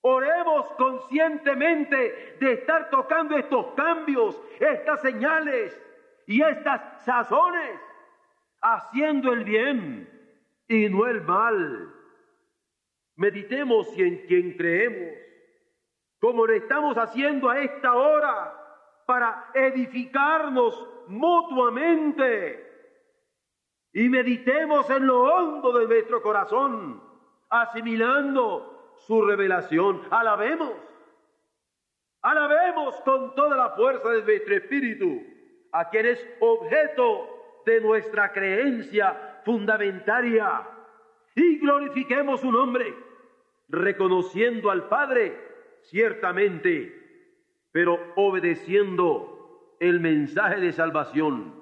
Oremos 0.00 0.66
conscientemente 0.72 2.36
de 2.40 2.52
estar 2.52 2.88
tocando 2.90 3.36
estos 3.36 3.74
cambios, 3.74 4.40
estas 4.60 5.00
señales 5.02 5.80
y 6.26 6.42
estas 6.42 7.04
sazones, 7.04 7.80
haciendo 8.60 9.32
el 9.32 9.44
bien 9.44 10.08
y 10.68 10.88
no 10.88 11.06
el 11.06 11.22
mal. 11.22 11.94
Meditemos 13.16 13.88
en 13.98 14.26
quien 14.26 14.56
creemos, 14.56 15.18
como 16.20 16.46
lo 16.46 16.52
estamos 16.52 16.96
haciendo 16.96 17.50
a 17.50 17.60
esta 17.60 17.94
hora, 17.94 18.54
para 19.06 19.50
edificarnos 19.54 20.88
mutuamente. 21.08 22.67
Y 23.92 24.08
meditemos 24.08 24.88
en 24.90 25.06
lo 25.06 25.22
hondo 25.22 25.78
de 25.78 25.86
nuestro 25.86 26.22
corazón, 26.22 27.02
asimilando 27.48 28.94
su 29.06 29.22
revelación. 29.22 30.02
Alabemos, 30.10 30.72
alabemos 32.22 32.94
con 33.02 33.34
toda 33.34 33.56
la 33.56 33.70
fuerza 33.70 34.10
de 34.10 34.22
nuestro 34.22 34.54
espíritu 34.56 35.22
a 35.72 35.88
quien 35.88 36.06
es 36.06 36.26
objeto 36.40 37.62
de 37.64 37.80
nuestra 37.80 38.32
creencia 38.32 39.40
fundamentaria 39.44 40.66
y 41.34 41.58
glorifiquemos 41.58 42.40
su 42.40 42.50
nombre, 42.50 42.94
reconociendo 43.68 44.70
al 44.70 44.88
Padre, 44.88 45.38
ciertamente, 45.82 46.94
pero 47.70 47.98
obedeciendo 48.16 49.76
el 49.80 50.00
mensaje 50.00 50.60
de 50.60 50.72
salvación 50.72 51.57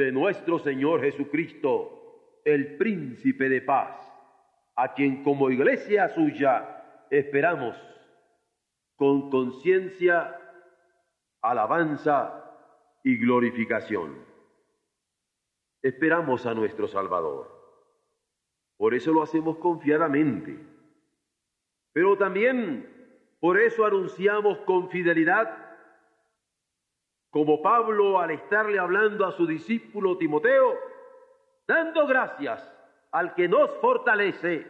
de 0.00 0.12
nuestro 0.12 0.58
Señor 0.58 1.02
Jesucristo, 1.02 2.40
el 2.44 2.78
príncipe 2.78 3.50
de 3.50 3.60
paz, 3.60 3.96
a 4.74 4.94
quien 4.94 5.22
como 5.22 5.50
iglesia 5.50 6.08
suya 6.08 7.06
esperamos 7.10 7.76
con 8.96 9.30
conciencia, 9.30 10.38
alabanza 11.42 12.44
y 13.04 13.18
glorificación. 13.18 14.24
Esperamos 15.82 16.46
a 16.46 16.54
nuestro 16.54 16.88
Salvador. 16.88 17.50
Por 18.78 18.94
eso 18.94 19.12
lo 19.12 19.22
hacemos 19.22 19.58
confiadamente. 19.58 20.58
Pero 21.92 22.16
también 22.16 23.36
por 23.38 23.58
eso 23.60 23.84
anunciamos 23.84 24.58
con 24.60 24.88
fidelidad 24.88 25.69
como 27.30 27.62
Pablo 27.62 28.18
al 28.18 28.32
estarle 28.32 28.78
hablando 28.78 29.24
a 29.24 29.32
su 29.32 29.46
discípulo 29.46 30.18
Timoteo, 30.18 30.74
dando 31.66 32.06
gracias 32.06 32.76
al 33.12 33.34
que 33.34 33.48
nos 33.48 33.70
fortalece, 33.78 34.66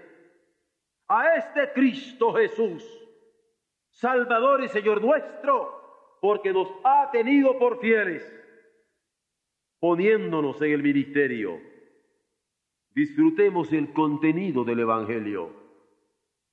a 1.09 1.37
este 1.37 1.73
Cristo 1.73 2.33
Jesús, 2.35 2.85
Salvador 3.91 4.63
y 4.63 4.69
Señor 4.69 5.03
nuestro, 5.03 6.19
porque 6.21 6.53
nos 6.53 6.69
ha 6.85 7.11
tenido 7.11 7.59
por 7.59 7.81
fieles, 7.81 8.23
poniéndonos 9.81 10.61
en 10.63 10.73
el 10.73 10.83
ministerio. 10.83 11.59
Disfrutemos 12.95 13.73
el 13.73 13.93
contenido 13.93 14.65
del 14.65 14.81
Evangelio, 14.81 15.51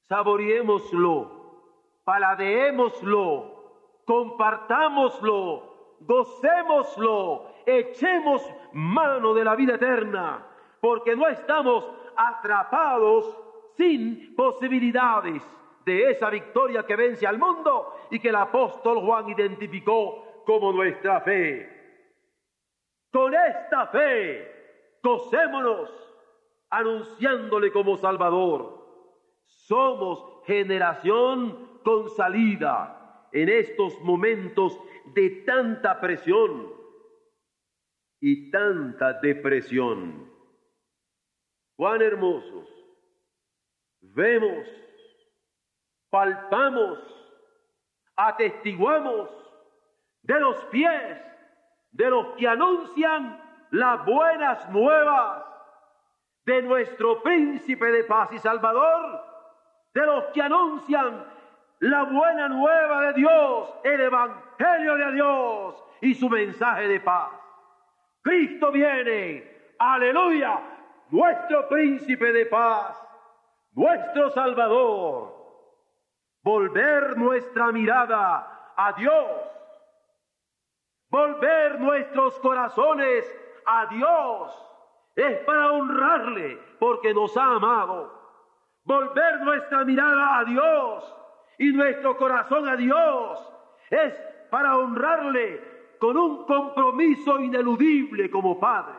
saboreémoslo, 0.08 2.02
paladeémoslo, 2.06 4.04
compartámoslo, 4.06 5.67
gocémoslo, 6.00 7.48
echemos 7.66 8.42
mano 8.74 9.34
de 9.34 9.44
la 9.44 9.56
vida 9.56 9.76
eterna, 9.76 10.46
porque 10.80 11.16
no 11.16 11.28
estamos 11.28 11.90
atrapados 12.16 13.38
sin 13.76 14.36
posibilidades 14.36 15.44
de 15.86 16.12
esa 16.12 16.30
victoria 16.30 16.84
que 16.84 16.96
vence 16.96 17.26
al 17.26 17.38
mundo 17.38 17.94
y 18.12 18.20
que 18.20 18.30
el 18.30 18.36
apóstol 18.36 19.00
Juan 19.00 19.30
identificó 19.30 20.44
como 20.46 20.72
nuestra 20.72 21.22
fe. 21.22 21.78
Con 23.12 23.34
esta 23.34 23.88
fe, 23.88 25.00
gocémonos 25.02 25.90
anunciándole 26.70 27.72
como 27.72 27.96
Salvador. 27.96 28.86
Somos 29.46 30.44
generación 30.46 31.80
con 31.84 32.10
salida 32.10 33.07
en 33.32 33.50
estos 33.50 34.00
momentos 34.02 34.80
de 35.14 35.30
tanta 35.46 36.00
presión 36.00 36.74
y 38.20 38.50
tanta 38.52 39.14
depresión. 39.14 40.32
Cuán 41.76 42.02
hermosos 42.02 42.68
vemos, 44.02 44.68
palpamos, 46.10 47.00
atestiguamos 48.16 49.30
de 50.24 50.40
los 50.40 50.58
pies 50.66 51.22
de 51.92 52.10
los 52.10 52.36
que 52.36 52.48
anuncian 52.48 53.42
las 53.72 54.06
buenas 54.06 54.70
nuevas 54.70 55.44
de 56.46 56.62
nuestro 56.62 57.22
príncipe 57.22 57.86
de 57.92 58.04
paz 58.06 58.32
y 58.32 58.40
salvador, 58.40 59.22
de 59.94 60.06
los 60.06 60.26
que 60.28 60.42
anuncian 60.42 61.26
la 61.80 62.04
buena 62.04 62.48
nueva 62.50 63.02
de 63.08 63.14
Dios, 63.14 63.74
el 63.84 64.02
Evangelio 64.02 64.96
de 64.96 65.12
Dios 65.14 65.84
y 66.02 66.16
su 66.16 66.30
mensaje 66.30 66.88
de 66.88 67.00
paz. 67.00 67.32
Cristo 68.22 68.72
viene, 68.72 69.76
aleluya, 69.80 70.60
nuestro 71.10 71.68
príncipe 71.70 72.32
de 72.32 72.46
paz, 72.48 72.98
nuestro 73.74 74.30
Salvador. 74.32 75.36
Volver 76.44 77.18
nuestra 77.18 77.72
mirada 77.72 78.74
a 78.76 78.94
Dios, 78.94 79.28
volver 81.10 81.80
nuestros 81.80 82.40
corazones 82.40 83.26
a 83.66 83.86
Dios, 83.88 84.68
es 85.16 85.40
para 85.40 85.74
honrarle 85.74 86.58
porque 86.80 87.14
nos 87.14 87.36
ha 87.36 87.56
amado. 87.56 88.16
Volver 88.84 89.42
nuestra 89.42 89.84
mirada 89.84 90.40
a 90.40 90.46
Dios 90.46 91.17
y 91.58 91.72
nuestro 91.72 92.18
corazón 92.18 92.68
a 92.68 92.76
Dios 92.76 93.40
es 93.90 94.14
para 94.50 94.78
honrarle 94.78 95.62
con 96.00 96.18
un 96.18 96.46
compromiso 96.46 97.40
ineludible 97.40 98.30
como 98.30 98.60
padres. 98.60 98.98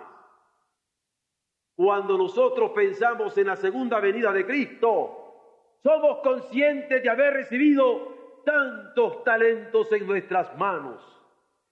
Cuando 1.77 2.19
nosotros 2.19 2.73
pensamos 2.73 3.39
en 3.39 3.47
la 3.47 3.57
segunda 3.57 4.01
venida 4.01 4.33
de 4.33 4.45
Cristo, 4.45 5.77
somos 5.83 6.19
conscientes 6.19 7.03
de 7.03 7.09
haber 7.09 7.35
recibido 7.35 8.43
tantos 8.45 9.23
talentos 9.23 9.93
en 9.93 10.07
nuestras 10.07 10.57
manos, 10.59 11.01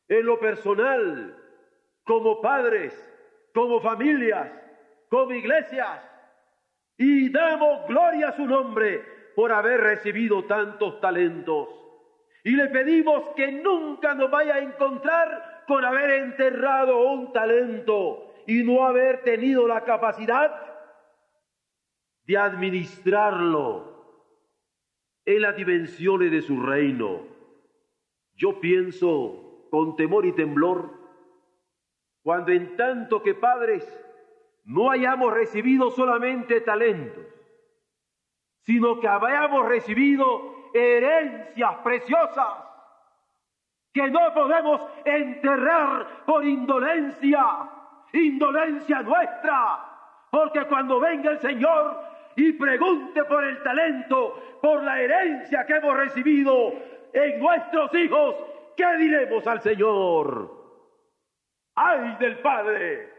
en 0.07 0.25
lo 0.25 0.39
personal, 0.39 1.37
como 2.05 2.41
padres, 2.41 2.95
como 3.53 3.81
familias, 3.81 4.53
como 5.11 5.33
iglesias, 5.33 6.09
y 6.97 7.29
damos 7.31 7.89
gloria 7.89 8.29
a 8.29 8.37
su 8.37 8.47
nombre 8.47 9.16
por 9.37 9.53
haber 9.53 9.81
recibido 9.83 10.47
tantos 10.47 10.99
talentos. 10.99 11.69
Y 12.43 12.53
le 12.53 12.69
pedimos 12.69 13.35
que 13.37 13.53
nunca 13.53 14.15
nos 14.15 14.31
vaya 14.31 14.55
a 14.55 14.61
encontrar 14.61 15.65
con 15.69 15.85
haber 15.85 16.23
enterrado 16.23 17.13
un 17.13 17.33
talento 17.33 18.33
y 18.47 18.63
no 18.65 18.87
haber 18.87 19.23
tenido 19.23 19.69
la 19.69 19.85
capacidad 19.85 20.59
de 22.25 22.39
administrarlo 22.39 24.25
en 25.27 25.43
las 25.43 25.55
dimensiones 25.55 26.31
de 26.31 26.41
su 26.41 26.63
reino. 26.63 27.27
Yo 28.37 28.59
pienso 28.59 29.67
con 29.71 29.97
temor 29.97 30.25
y 30.25 30.33
temblor 30.33 30.95
cuando 32.23 32.53
en 32.53 32.75
tanto 32.77 33.23
que 33.23 33.35
padres 33.35 33.87
no 34.65 34.91
hayamos 34.91 35.33
recibido 35.33 35.91
solamente 35.91 36.61
talentos, 36.63 37.25
sino 38.67 38.99
que 38.99 39.07
hayamos 39.07 39.69
recibido 39.69 40.71
herencias 40.75 41.77
preciosas 41.85 42.67
que 43.95 44.11
no 44.11 44.35
podemos 44.35 44.81
enterrar 45.05 46.25
por 46.27 46.45
indolencia, 46.45 47.41
indolencia 48.13 49.03
nuestra, 49.03 49.79
porque 50.31 50.67
cuando 50.67 50.99
venga 50.99 51.31
el 51.31 51.39
Señor 51.39 52.03
y 52.35 52.53
pregunte 52.55 53.25
por 53.25 53.45
el 53.45 53.63
talento, 53.63 54.59
por 54.61 54.83
la 54.83 55.01
herencia 55.01 55.65
que 55.65 55.77
hemos 55.77 55.97
recibido 55.97 56.75
en 57.13 57.39
nuestros 57.39 57.95
hijos, 57.95 58.35
¿qué 58.77 58.97
diremos 58.97 59.47
al 59.47 59.63
Señor? 59.63 60.51
¡Ay 61.77 62.17
del 62.19 62.41
Padre! 62.41 63.15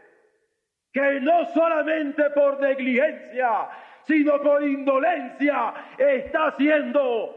Que 0.92 1.20
no 1.20 1.46
solamente 1.46 2.30
por 2.30 2.60
negligencia, 2.60 3.68
sino 4.08 4.40
por 4.40 4.62
indolencia 4.62 5.74
está 5.98 6.52
siendo 6.52 7.34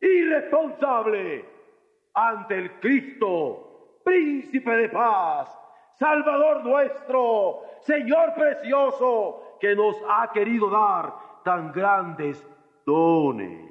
irresponsable 0.00 1.44
ante 2.14 2.58
el 2.58 2.70
Cristo, 2.78 3.98
príncipe 4.04 4.70
de 4.70 4.88
paz, 4.88 5.50
Salvador 5.94 6.64
nuestro, 6.64 7.62
Señor 7.80 8.34
precioso, 8.34 9.58
que 9.60 9.74
nos 9.74 9.96
ha 10.08 10.30
querido 10.30 10.70
dar 10.70 11.12
tan 11.44 11.72
grandes 11.72 12.46
dones. 12.86 13.68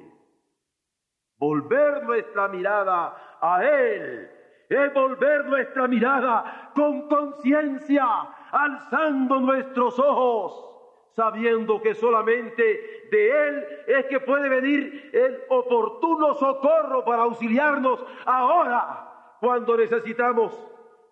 Volver 1.38 2.02
nuestra 2.04 2.48
mirada 2.48 3.16
a 3.40 3.64
Él 3.64 4.30
es 4.68 4.92
volver 4.92 5.46
nuestra 5.46 5.88
mirada 5.88 6.70
con 6.74 7.08
conciencia, 7.08 8.04
alzando 8.50 9.40
nuestros 9.40 9.98
ojos 9.98 10.75
sabiendo 11.16 11.80
que 11.80 11.94
solamente 11.94 13.08
de 13.10 13.48
Él 13.48 13.66
es 13.86 14.04
que 14.04 14.20
puede 14.20 14.50
venir 14.50 15.10
el 15.14 15.40
oportuno 15.48 16.34
socorro 16.34 17.06
para 17.06 17.22
auxiliarnos 17.22 18.04
ahora, 18.26 19.36
cuando 19.40 19.78
necesitamos 19.78 20.54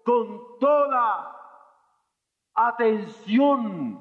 con 0.05 0.59
toda 0.61 1.35
atención 2.55 3.99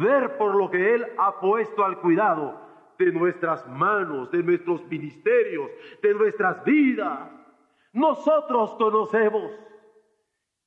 ver 0.00 0.38
por 0.38 0.54
lo 0.56 0.70
que 0.70 0.94
Él 0.94 1.06
ha 1.18 1.38
puesto 1.38 1.84
al 1.84 2.00
cuidado 2.00 2.58
de 2.98 3.12
nuestras 3.12 3.68
manos, 3.68 4.30
de 4.30 4.42
nuestros 4.42 4.82
ministerios, 4.86 5.70
de 6.02 6.14
nuestras 6.14 6.64
vidas. 6.64 7.30
Nosotros 7.92 8.74
conocemos 8.76 9.52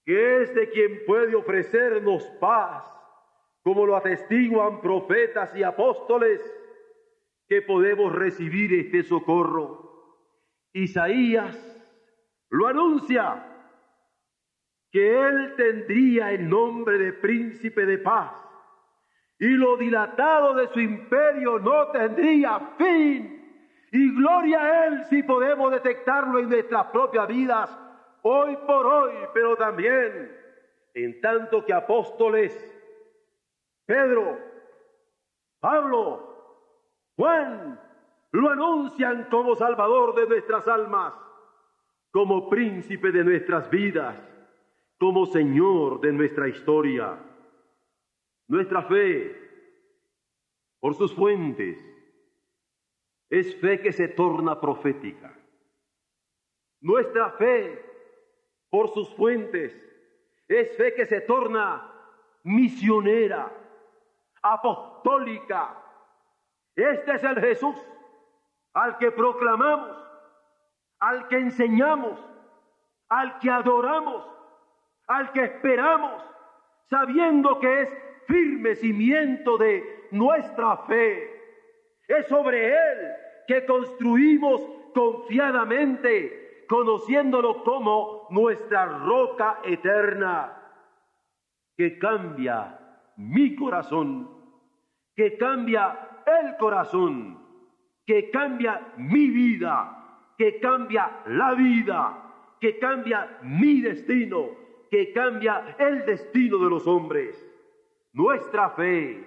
que 0.06 0.44
es 0.44 0.54
de 0.54 0.70
quien 0.70 1.04
puede 1.08 1.36
ofrecernos 1.36 2.24
paz, 2.40 2.86
como 3.64 3.86
lo 3.86 3.96
atestiguan 3.96 4.82
profetas 4.82 5.56
y 5.56 5.64
apóstoles, 5.64 6.42
que 7.48 7.62
podemos 7.62 8.14
recibir 8.14 8.74
este 8.74 9.04
socorro. 9.04 9.92
Isaías 10.74 11.58
lo 12.50 12.68
anuncia, 12.68 13.46
que 14.92 15.28
él 15.28 15.54
tendría 15.56 16.32
el 16.32 16.50
nombre 16.50 16.98
de 16.98 17.14
príncipe 17.14 17.86
de 17.86 17.98
paz 17.98 18.42
y 19.42 19.48
lo 19.48 19.76
dilatado 19.76 20.54
de 20.54 20.68
su 20.68 20.80
imperio 20.80 21.58
no 21.58 21.88
tendría 21.88 22.60
fin. 22.78 23.40
Y 23.92 24.16
gloria 24.16 24.62
a 24.62 24.86
Él 24.86 25.04
si 25.06 25.24
podemos 25.24 25.72
detectarlo 25.72 26.38
en 26.38 26.48
nuestras 26.48 26.86
propias 26.88 27.28
vidas, 27.28 27.76
hoy 28.22 28.56
por 28.68 28.86
hoy, 28.86 29.14
pero 29.34 29.58
también 29.58 30.32
en 30.94 31.22
tanto 31.22 31.66
que 31.66 31.74
apóstoles 31.74 32.54
Pedro, 33.92 34.40
Pablo, 35.60 37.12
Juan 37.18 37.78
lo 38.32 38.50
anuncian 38.50 39.26
como 39.30 39.54
Salvador 39.54 40.16
de 40.16 40.28
nuestras 40.28 40.66
almas, 40.70 41.14
como 42.10 42.50
príncipe 42.50 43.12
de 43.12 43.26
nuestras 43.26 43.70
vidas, 43.70 44.16
como 44.98 45.26
Señor 45.26 46.00
de 46.00 46.14
nuestra 46.14 46.48
historia. 46.48 47.22
Nuestra 48.48 48.84
fe, 48.84 49.36
por 50.80 50.96
sus 50.96 51.14
fuentes, 51.14 51.78
es 53.30 53.54
fe 53.58 53.82
que 53.82 53.92
se 53.92 54.08
torna 54.08 54.62
profética. 54.62 55.38
Nuestra 56.80 57.32
fe, 57.32 57.84
por 58.70 58.94
sus 58.94 59.14
fuentes, 59.16 59.78
es 60.48 60.78
fe 60.78 60.94
que 60.94 61.06
se 61.06 61.20
torna 61.20 61.92
misionera 62.46 63.58
apostólica. 64.42 65.78
Este 66.76 67.14
es 67.14 67.24
el 67.24 67.40
Jesús 67.40 67.76
al 68.74 68.98
que 68.98 69.12
proclamamos, 69.12 69.98
al 71.00 71.28
que 71.28 71.38
enseñamos, 71.38 72.20
al 73.10 73.40
que 73.40 73.50
adoramos, 73.50 74.26
al 75.08 75.32
que 75.34 75.44
esperamos, 75.44 76.24
sabiendo 76.90 77.60
que 77.60 77.82
es 77.82 77.90
firme 78.28 78.76
cimiento 78.76 79.58
de 79.58 80.08
nuestra 80.12 80.78
fe. 80.78 81.42
Es 82.08 82.28
sobre 82.28 82.70
Él 82.70 83.12
que 83.48 83.66
construimos 83.66 84.62
confiadamente, 84.94 86.66
conociéndolo 86.70 87.64
como 87.64 88.28
nuestra 88.30 88.86
roca 88.86 89.60
eterna, 89.64 90.58
que 91.76 91.98
cambia 92.00 92.81
mi 93.22 93.56
corazón, 93.56 94.30
que 95.16 95.38
cambia 95.38 96.24
el 96.26 96.58
corazón, 96.58 97.38
que 98.06 98.32
cambia 98.32 98.94
mi 98.98 99.30
vida, 99.30 100.34
que 100.38 100.60
cambia 100.60 101.22
la 101.28 101.54
vida, 101.54 102.58
que 102.60 102.80
cambia 102.80 103.40
mi 103.44 103.82
destino, 103.82 104.50
que 104.90 105.14
cambia 105.14 105.76
el 105.78 106.06
destino 106.06 106.58
de 106.58 106.70
los 106.70 106.88
hombres. 106.88 107.48
Nuestra 108.14 108.72
fe 108.72 109.24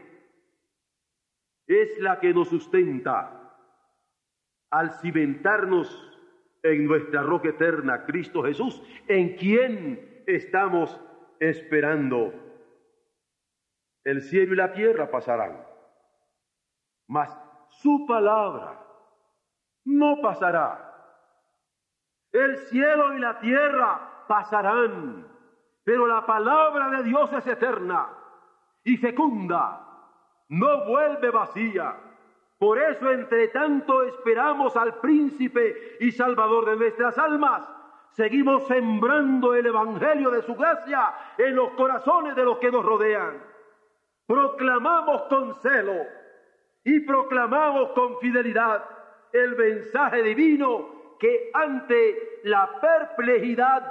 es 1.66 1.98
la 2.00 2.18
que 2.18 2.34
nos 2.34 2.48
sustenta 2.48 3.56
al 4.70 4.90
cimentarnos 5.00 6.10
en 6.62 6.86
nuestra 6.86 7.22
roca 7.22 7.50
eterna, 7.50 8.04
Cristo 8.06 8.42
Jesús, 8.42 8.82
en 9.06 9.36
quien 9.36 10.24
estamos 10.26 11.00
esperando 11.38 12.43
el 14.04 14.20
cielo 14.20 14.52
y 14.52 14.56
la 14.56 14.72
tierra 14.72 15.10
pasarán, 15.10 15.66
mas 17.08 17.36
su 17.70 18.06
palabra 18.06 18.80
no 19.84 20.20
pasará. 20.20 20.90
El 22.30 22.56
cielo 22.58 23.14
y 23.14 23.18
la 23.18 23.38
tierra 23.38 24.24
pasarán, 24.28 25.26
pero 25.84 26.06
la 26.06 26.26
palabra 26.26 26.90
de 26.90 27.04
Dios 27.04 27.32
es 27.32 27.46
eterna 27.46 28.08
y 28.82 28.96
fecunda, 28.96 29.80
no 30.48 30.84
vuelve 30.84 31.30
vacía. 31.30 31.96
Por 32.58 32.78
eso, 32.78 33.10
entre 33.10 33.48
tanto, 33.48 34.02
esperamos 34.04 34.76
al 34.76 35.00
príncipe 35.00 35.96
y 36.00 36.10
salvador 36.12 36.66
de 36.66 36.76
nuestras 36.76 37.16
almas. 37.18 37.68
Seguimos 38.10 38.66
sembrando 38.66 39.54
el 39.54 39.66
evangelio 39.66 40.30
de 40.30 40.42
su 40.42 40.54
gracia 40.54 41.14
en 41.36 41.56
los 41.56 41.70
corazones 41.72 42.36
de 42.36 42.44
los 42.44 42.58
que 42.58 42.70
nos 42.70 42.84
rodean 42.84 43.53
proclamamos 44.26 45.22
con 45.24 45.54
celo 45.56 46.06
y 46.84 47.00
proclamamos 47.00 47.90
con 47.92 48.18
fidelidad 48.18 48.84
el 49.32 49.56
mensaje 49.56 50.22
divino 50.22 51.16
que 51.18 51.50
ante 51.54 52.40
la 52.44 52.80
perplejidad, 52.80 53.90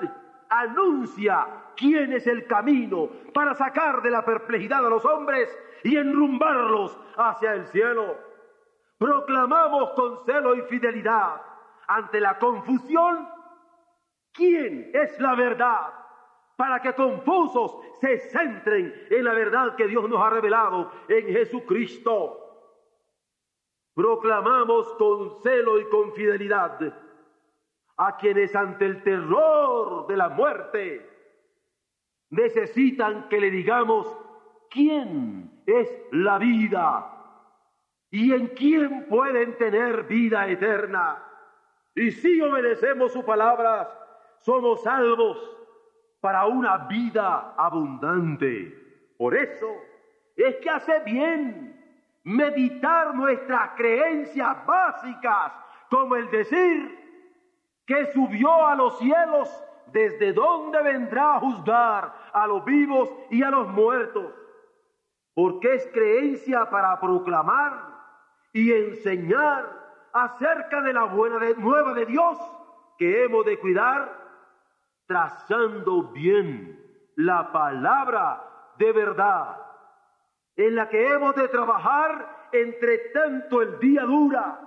anuncia 0.50 1.48
quién 1.76 2.14
es 2.14 2.28
el 2.28 2.46
camino 2.46 3.10
para 3.34 3.56
sacar 3.56 4.02
de 4.02 4.12
la 4.12 4.24
perplejidad 4.24 4.86
a 4.86 4.90
los 4.90 5.04
hombres 5.06 5.50
y 5.84 5.98
enrumbarlos 5.98 6.98
hacia 7.18 7.54
el 7.54 7.66
cielo. 7.68 8.18
Proclamamos 8.98 9.92
con 9.92 10.24
celo 10.26 10.56
y 10.56 10.62
fidelidad 10.64 11.42
ante 11.88 12.20
la 12.20 12.38
confusión 12.38 13.28
quién 14.32 14.92
es 14.94 15.20
la 15.20 15.36
verdad, 15.36 15.94
para 16.64 16.80
que 16.80 16.94
confusos 16.94 17.76
se 18.00 18.20
centren 18.20 19.08
en 19.10 19.26
la 19.26 19.34
verdad 19.34 19.76
que 19.76 19.86
Dios 19.86 20.08
nos 20.08 20.22
ha 20.22 20.30
revelado 20.30 20.90
en 21.10 21.28
Jesucristo. 21.28 22.40
Proclamamos 23.94 24.94
con 24.94 25.42
celo 25.42 25.78
y 25.78 25.90
con 25.90 26.14
fidelidad 26.14 26.80
a 27.98 28.16
quienes 28.16 28.56
ante 28.56 28.86
el 28.86 29.04
terror 29.04 30.08
de 30.08 30.16
la 30.16 30.30
muerte 30.30 31.06
necesitan 32.30 33.28
que 33.28 33.42
le 33.42 33.52
digamos 33.52 34.08
quién 34.70 35.64
es 35.66 35.92
la 36.14 36.38
vida 36.38 37.12
y 38.10 38.32
en 38.32 38.48
quién 38.48 39.08
pueden 39.10 39.58
tener 39.58 40.04
vida 40.04 40.48
eterna. 40.48 41.22
Y 41.94 42.12
si 42.12 42.40
obedecemos 42.40 43.12
sus 43.12 43.26
palabras, 43.26 43.90
somos 44.40 44.82
salvos 44.82 45.53
para 46.24 46.46
una 46.46 46.78
vida 46.78 47.54
abundante. 47.58 48.74
Por 49.18 49.36
eso 49.36 49.68
es 50.38 50.56
que 50.56 50.70
hace 50.70 51.02
bien 51.02 51.78
meditar 52.24 53.14
nuestras 53.14 53.72
creencias 53.72 54.66
básicas, 54.66 55.52
como 55.90 56.16
el 56.16 56.32
decir 56.32 56.98
que 57.86 58.06
subió 58.14 58.66
a 58.66 58.74
los 58.74 58.98
cielos, 59.00 59.50
desde 59.92 60.32
donde 60.32 60.82
vendrá 60.82 61.36
a 61.36 61.40
juzgar 61.42 62.14
a 62.32 62.48
los 62.48 62.64
vivos 62.64 63.12
y 63.30 63.44
a 63.44 63.50
los 63.50 63.68
muertos, 63.68 64.34
porque 65.34 65.74
es 65.74 65.86
creencia 65.88 66.70
para 66.70 67.02
proclamar 67.02 67.86
y 68.54 68.72
enseñar 68.72 69.70
acerca 70.14 70.80
de 70.84 70.94
la 70.94 71.04
buena 71.04 71.38
nueva 71.58 71.94
de 71.94 72.06
Dios 72.06 72.38
que 72.98 73.26
hemos 73.26 73.46
de 73.46 73.60
cuidar, 73.60 74.23
trazando 75.14 76.12
bien 76.12 76.76
la 77.18 77.52
palabra 77.52 78.74
de 78.80 78.92
verdad, 78.92 79.58
en 80.56 80.76
la 80.76 80.90
que 80.90 81.08
hemos 81.08 81.36
de 81.36 81.48
trabajar 81.50 82.50
entre 82.52 82.98
tanto 83.14 83.62
el 83.62 83.78
día 83.78 84.02
dura, 84.06 84.60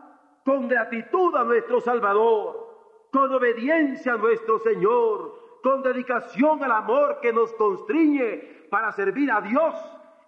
con 0.44 0.68
gratitud 0.68 1.34
a 1.34 1.42
nuestro 1.42 1.80
Salvador 1.80 2.64
con 3.10 3.32
obediencia 3.32 4.12
a 4.12 4.18
nuestro 4.18 4.60
Señor, 4.60 5.34
con 5.64 5.82
dedicación 5.82 6.62
al 6.62 6.70
amor 6.70 7.18
que 7.20 7.32
nos 7.32 7.52
constriñe 7.54 8.68
para 8.70 8.92
servir 8.92 9.32
a 9.32 9.40
Dios 9.40 9.74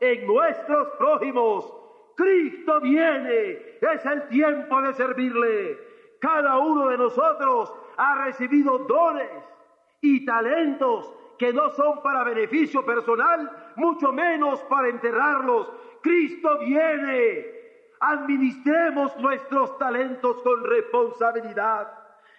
en 0.01 0.27
nuestros 0.27 0.89
prójimos. 0.99 1.73
Cristo 2.17 2.81
viene, 2.81 3.79
es 3.81 4.05
el 4.05 4.27
tiempo 4.29 4.81
de 4.83 4.95
servirle. 4.95 5.79
Cada 6.21 6.59
uno 6.59 6.89
de 6.89 6.99
nosotros 6.99 7.73
ha 7.97 8.25
recibido 8.25 8.79
dones 8.79 9.58
y 10.01 10.25
talentos 10.25 11.13
que 11.39 11.53
no 11.53 11.71
son 11.71 12.03
para 12.03 12.25
beneficio 12.25 12.85
personal, 12.85 13.73
mucho 13.77 14.13
menos 14.13 14.61
para 14.65 14.89
enterrarlos. 14.89 15.71
Cristo 16.03 16.59
viene. 16.59 17.57
Administremos 18.01 19.17
nuestros 19.19 19.77
talentos 19.79 20.41
con 20.43 20.63
responsabilidad 20.65 21.99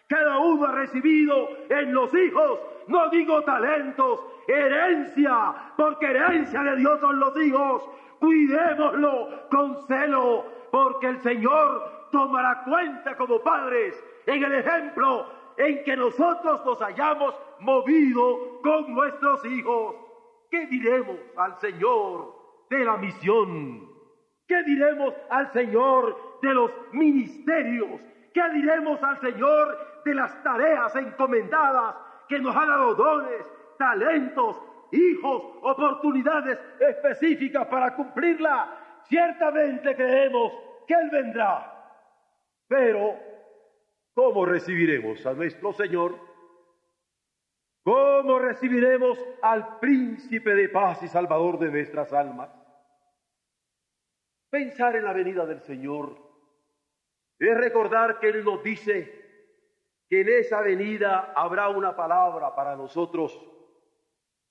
cada 0.10 0.40
uno 0.40 0.66
ha 0.66 0.72
recibido 0.72 1.50
en 1.70 1.94
los 1.94 2.12
hijos, 2.16 2.60
no 2.88 3.10
digo 3.10 3.44
talentos, 3.44 4.20
herencia, 4.48 5.54
porque 5.78 6.08
herencia 6.08 6.64
de 6.64 6.78
Dios 6.78 7.00
son 7.00 7.20
los 7.20 7.40
hijos. 7.40 7.88
Cuidémoslo 8.20 9.48
con 9.52 9.78
celo, 9.86 10.46
porque 10.72 11.10
el 11.10 11.22
Señor 11.22 12.08
tomará 12.12 12.64
cuenta 12.64 13.16
como 13.16 13.40
padres 13.42 14.04
en 14.26 14.44
el 14.44 14.54
ejemplo 14.56 15.28
en 15.60 15.84
que 15.84 15.96
nosotros 15.96 16.66
nos 16.66 16.82
hayamos 16.82 17.36
movido 17.60 18.60
con 18.64 18.94
nuestros 18.94 19.46
hijos. 19.46 19.96
¿Qué 20.50 20.66
diremos 20.66 21.18
al 21.38 21.60
Señor 21.60 22.34
de 22.70 22.84
la 22.84 22.98
misión? 22.98 23.88
¿Qué 24.48 24.64
diremos 24.64 25.14
al 25.30 25.52
Señor 25.52 26.40
de 26.42 26.54
los 26.56 26.72
ministerios? 26.94 28.02
¿Qué 28.34 28.50
diremos 28.54 29.04
al 29.04 29.20
Señor 29.20 29.78
de 30.06 30.16
las 30.16 30.42
tareas 30.42 30.96
encomendadas 30.96 31.96
que 32.28 32.40
nos 32.40 32.56
ha 32.56 32.66
dado 32.66 32.96
dones, 32.96 33.46
talentos, 33.78 34.62
hijos, 34.92 35.44
oportunidades 35.62 36.60
específicas 36.80 37.68
para 37.68 37.96
cumplirla. 37.96 39.00
Ciertamente 39.04 39.96
creemos 39.96 40.54
que 40.88 40.94
Él 40.94 41.10
vendrá. 41.12 41.76
Pero, 42.68 43.29
¿cómo 44.14 44.46
recibiremos 44.46 45.26
a 45.26 45.34
nuestro 45.34 45.74
Señor? 45.74 46.16
¿Cómo 47.84 48.40
recibiremos 48.40 49.18
al 49.42 49.80
príncipe 49.80 50.54
de 50.54 50.70
paz 50.70 51.02
y 51.04 51.08
salvador 51.08 51.58
de 51.60 51.72
nuestras 51.72 52.12
almas? 52.14 52.50
Pensar 54.50 54.96
en 54.96 55.06
la 55.06 55.14
venida 55.14 55.46
del 55.46 55.62
Señor 55.62 56.18
es 57.40 57.58
recordar 57.58 58.20
que 58.20 58.30
Él 58.30 58.44
nos 58.44 58.62
dice, 58.64 59.20
que 60.10 60.22
en 60.22 60.30
esa 60.30 60.62
venida 60.62 61.34
habrá 61.36 61.70
una 61.70 61.96
palabra 61.96 62.56
para 62.56 62.76
nosotros. 62.76 63.40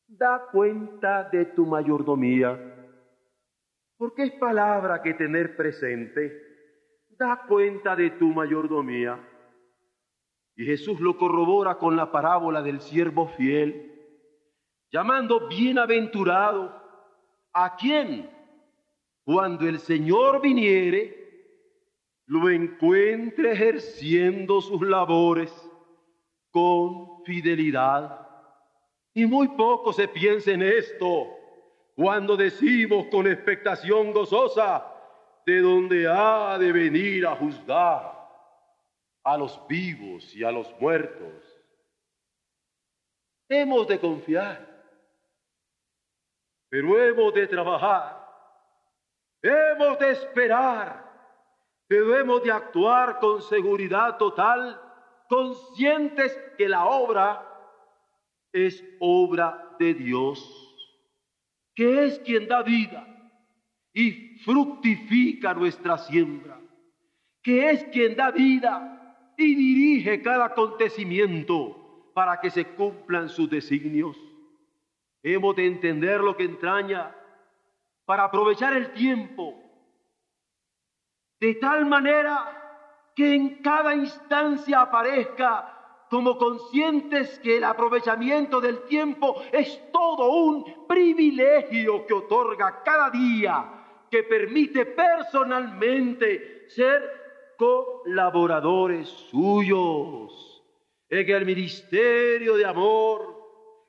Da 0.07 0.47
cuenta 0.51 1.25
de 1.25 1.47
tu 1.47 1.67
mayordomía, 1.67 2.59
porque 3.99 4.23
es 4.23 4.33
palabra 4.33 5.03
que 5.03 5.15
tener 5.15 5.55
presente. 5.55 6.47
Da 7.11 7.45
cuenta 7.47 7.95
de 7.95 8.11
tu 8.13 8.29
mayordomía. 8.29 9.19
Y 10.59 10.65
Jesús 10.65 10.99
lo 10.99 11.17
corrobora 11.17 11.79
con 11.79 11.95
la 11.95 12.11
parábola 12.11 12.63
del 12.63 12.81
siervo 12.81 13.29
fiel, 13.29 13.95
llamando 14.91 15.47
bienaventurado 15.47 16.75
a 17.53 17.77
quien, 17.77 18.29
cuando 19.23 19.69
el 19.69 19.79
Señor 19.79 20.43
viniere, 20.43 21.15
lo 22.27 22.51
encuentre 22.51 23.53
ejerciendo 23.53 24.61
sus 24.61 24.83
labores 24.83 25.53
con 26.51 27.23
fidelidad. 27.25 28.27
Y 29.15 29.27
muy 29.27 29.47
poco 29.47 29.93
se 29.93 30.09
piensa 30.09 30.51
en 30.51 30.63
esto 30.63 31.29
cuando 31.95 32.37
decimos 32.37 33.07
con 33.13 33.29
expectación 33.29 34.11
gozosa 34.11 34.93
de 35.47 35.61
donde 35.61 36.09
ha 36.09 36.59
de 36.59 36.73
venir 36.73 37.29
a 37.29 37.37
juzgar 37.37 38.18
a 39.33 39.37
los 39.37 39.61
vivos 39.69 40.35
y 40.35 40.45
a 40.45 40.53
los 40.53 40.73
muertos. 40.81 41.33
Hemos 43.49 43.89
de 43.89 43.99
confiar, 43.99 44.67
pero 46.69 47.03
hemos 47.03 47.33
de 47.35 47.47
trabajar, 47.47 48.27
hemos 49.43 49.99
de 49.99 50.11
esperar 50.11 51.09
Debemos 51.89 52.43
de 52.43 52.53
actuar 52.53 53.19
con 53.19 53.41
seguridad 53.41 54.19
total, 54.19 54.79
conscientes 55.29 56.39
que 56.59 56.69
la 56.69 56.85
obra 56.85 57.43
es 58.53 58.85
obra 59.01 59.75
de 59.79 59.95
Dios, 59.95 60.39
que 61.75 62.05
es 62.05 62.19
quien 62.21 62.47
da 62.47 62.63
vida 62.63 63.07
y 63.95 64.39
fructifica 64.41 65.55
nuestra 65.55 65.97
siembra, 65.97 66.61
que 67.43 67.71
es 67.71 67.85
quien 67.85 68.15
da 68.17 68.31
vida 68.33 68.98
y 69.39 69.55
dirige 69.55 70.21
cada 70.21 70.47
acontecimiento 70.47 72.11
para 72.13 72.41
que 72.41 72.51
se 72.51 72.65
cumplan 72.75 73.29
sus 73.29 73.49
designios. 73.49 74.17
Hemos 75.23 75.55
de 75.57 75.67
entender 75.67 76.21
lo 76.21 76.37
que 76.37 76.43
entraña 76.45 77.15
para 78.05 78.25
aprovechar 78.25 78.77
el 78.77 78.93
tiempo 78.93 79.55
de 81.41 81.55
tal 81.55 81.87
manera 81.87 83.13
que 83.15 83.35
en 83.35 83.63
cada 83.63 83.95
instancia 83.95 84.81
aparezca 84.81 86.07
como 86.11 86.37
conscientes 86.37 87.39
que 87.39 87.59
el 87.59 87.65
aprovechamiento 87.65 88.61
del 88.61 88.83
tiempo 88.85 89.41
es 89.53 89.81
todo 89.93 90.31
un 90.31 90.87
privilegio 90.89 92.07
que 92.07 92.15
otorga 92.15 92.83
cada 92.83 93.11
día, 93.11 93.65
que 94.11 94.25
permite 94.25 94.87
personalmente 94.87 96.69
ser 96.71 97.28
colaboradores 97.59 99.09
suyos 99.31 100.63
en 101.11 101.29
el 101.29 101.45
ministerio 101.45 102.57
de 102.57 102.65
amor, 102.65 103.37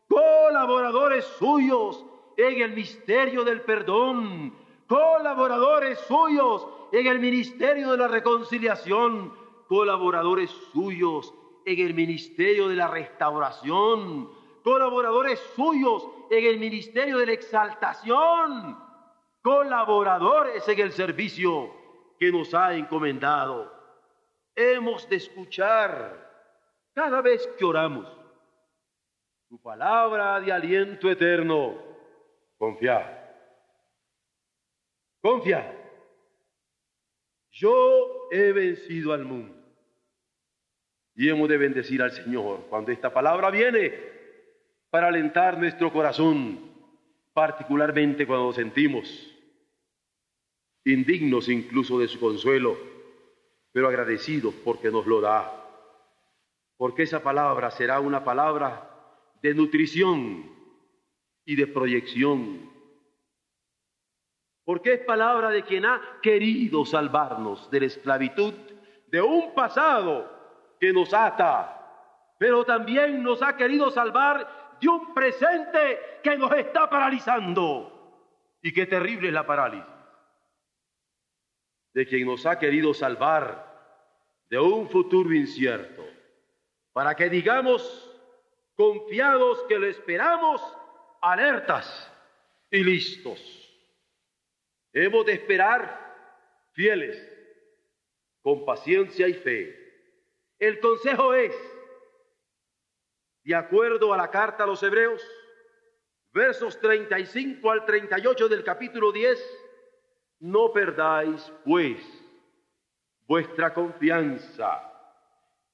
colaboradores 0.07 1.23
suyos 1.37 2.03
en 2.35 2.61
el 2.61 2.73
misterio 2.73 3.43
del 3.43 3.61
perdón, 3.61 4.55
colaboradores 4.87 5.99
suyos 5.99 6.67
en 6.91 7.05
el 7.05 7.19
ministerio 7.19 7.91
de 7.91 7.97
la 7.97 8.07
reconciliación, 8.07 9.33
colaboradores 9.67 10.49
suyos 10.73 11.31
en 11.63 11.79
el 11.79 11.93
ministerio 11.93 12.69
de 12.69 12.75
la 12.75 12.87
restauración, 12.87 14.31
colaboradores 14.63 15.39
suyos 15.55 16.07
en 16.31 16.43
el 16.43 16.57
ministerio 16.57 17.19
de 17.19 17.27
la 17.27 17.33
exaltación, 17.33 18.79
colaboradores 19.43 20.67
en 20.67 20.79
el 20.79 20.91
servicio 20.91 21.78
que 22.19 22.31
nos 22.31 22.53
ha 22.53 22.75
encomendado. 22.75 23.73
Hemos 24.53 25.07
de 25.07 25.15
escuchar 25.15 26.29
cada 26.93 27.21
vez 27.21 27.47
que 27.57 27.63
oramos 27.63 28.07
tu 29.47 29.57
palabra 29.61 30.39
de 30.41 30.51
aliento 30.51 31.09
eterno. 31.09 31.81
Confía. 32.57 33.15
Confía. 35.21 35.75
Yo 37.51 38.27
he 38.31 38.51
vencido 38.51 39.13
al 39.13 39.23
mundo. 39.23 39.55
Y 41.15 41.29
hemos 41.29 41.49
de 41.49 41.57
bendecir 41.57 42.01
al 42.01 42.11
Señor 42.11 42.65
cuando 42.69 42.91
esta 42.91 43.13
palabra 43.13 43.49
viene 43.49 43.93
para 44.89 45.07
alentar 45.07 45.57
nuestro 45.57 45.91
corazón, 45.91 46.59
particularmente 47.33 48.25
cuando 48.27 48.53
sentimos 48.53 49.28
indignos 50.89 51.49
incluso 51.49 51.99
de 51.99 52.07
su 52.07 52.19
consuelo, 52.19 52.77
pero 53.71 53.87
agradecidos 53.87 54.53
porque 54.63 54.91
nos 54.91 55.05
lo 55.05 55.21
da. 55.21 55.55
Porque 56.77 57.03
esa 57.03 57.21
palabra 57.21 57.71
será 57.71 57.99
una 57.99 58.23
palabra 58.23 58.89
de 59.41 59.53
nutrición 59.53 60.49
y 61.45 61.55
de 61.55 61.67
proyección. 61.67 62.69
Porque 64.63 64.93
es 64.93 64.99
palabra 65.01 65.49
de 65.49 65.63
quien 65.63 65.85
ha 65.85 66.19
querido 66.21 66.85
salvarnos 66.85 67.69
de 67.71 67.81
la 67.81 67.85
esclavitud 67.87 68.53
de 69.07 69.21
un 69.21 69.53
pasado 69.53 70.31
que 70.79 70.93
nos 70.93 71.13
ata, 71.13 72.35
pero 72.37 72.63
también 72.63 73.23
nos 73.23 73.41
ha 73.41 73.57
querido 73.57 73.91
salvar 73.91 74.77
de 74.79 74.87
un 74.87 75.13
presente 75.13 75.99
que 76.23 76.37
nos 76.37 76.51
está 76.53 76.89
paralizando. 76.89 77.95
Y 78.61 78.71
qué 78.71 78.85
terrible 78.85 79.29
es 79.29 79.33
la 79.33 79.45
parálisis 79.45 79.98
de 81.99 82.07
quien 82.07 82.25
nos 82.25 82.45
ha 82.45 82.57
querido 82.57 82.93
salvar 82.93 84.47
de 84.49 84.57
un 84.57 84.87
futuro 84.89 85.33
incierto, 85.33 86.07
para 86.93 87.13
que 87.13 87.29
digamos 87.29 88.09
confiados 88.73 89.61
que 89.67 89.77
le 89.77 89.89
esperamos, 89.89 90.61
alertas 91.21 92.09
y 92.71 92.85
listos. 92.85 93.37
Hemos 94.93 95.25
de 95.25 95.33
esperar 95.33 96.71
fieles, 96.71 97.21
con 98.41 98.63
paciencia 98.63 99.27
y 99.27 99.33
fe. 99.33 99.75
El 100.57 100.79
consejo 100.79 101.33
es, 101.33 101.53
de 103.43 103.55
acuerdo 103.55 104.13
a 104.13 104.17
la 104.17 104.31
carta 104.31 104.63
a 104.63 104.67
los 104.67 104.81
hebreos, 104.83 105.21
versos 106.31 106.79
35 106.79 107.69
al 107.69 107.83
38 107.83 108.47
del 108.47 108.63
capítulo 108.63 109.11
10, 109.11 109.58
no 110.39 110.71
perdáis, 110.71 111.51
pues, 111.65 111.97
vuestra 113.27 113.73
confianza, 113.73 114.81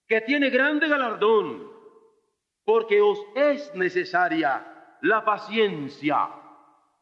que 0.07 0.21
tiene 0.21 0.49
grande 0.49 0.87
galardón, 0.87 1.71
porque 2.63 3.01
os 3.01 3.19
es 3.35 3.73
necesaria 3.75 4.97
la 5.01 5.23
paciencia, 5.23 6.29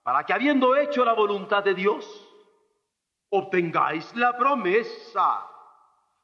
para 0.04 0.26
que 0.26 0.34
habiendo 0.34 0.76
hecho 0.76 1.06
la 1.06 1.14
voluntad 1.14 1.64
de 1.64 1.74
Dios, 1.74 2.30
obtengáis 3.30 4.14
la 4.16 4.38
promesa, 4.38 5.48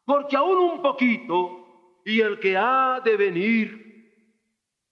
porque 0.05 0.35
aún 0.35 0.57
un 0.57 0.81
poquito, 0.81 2.01
y 2.03 2.19
el 2.21 2.39
que 2.39 2.57
ha 2.57 2.99
de 3.03 3.15
venir, 3.15 3.89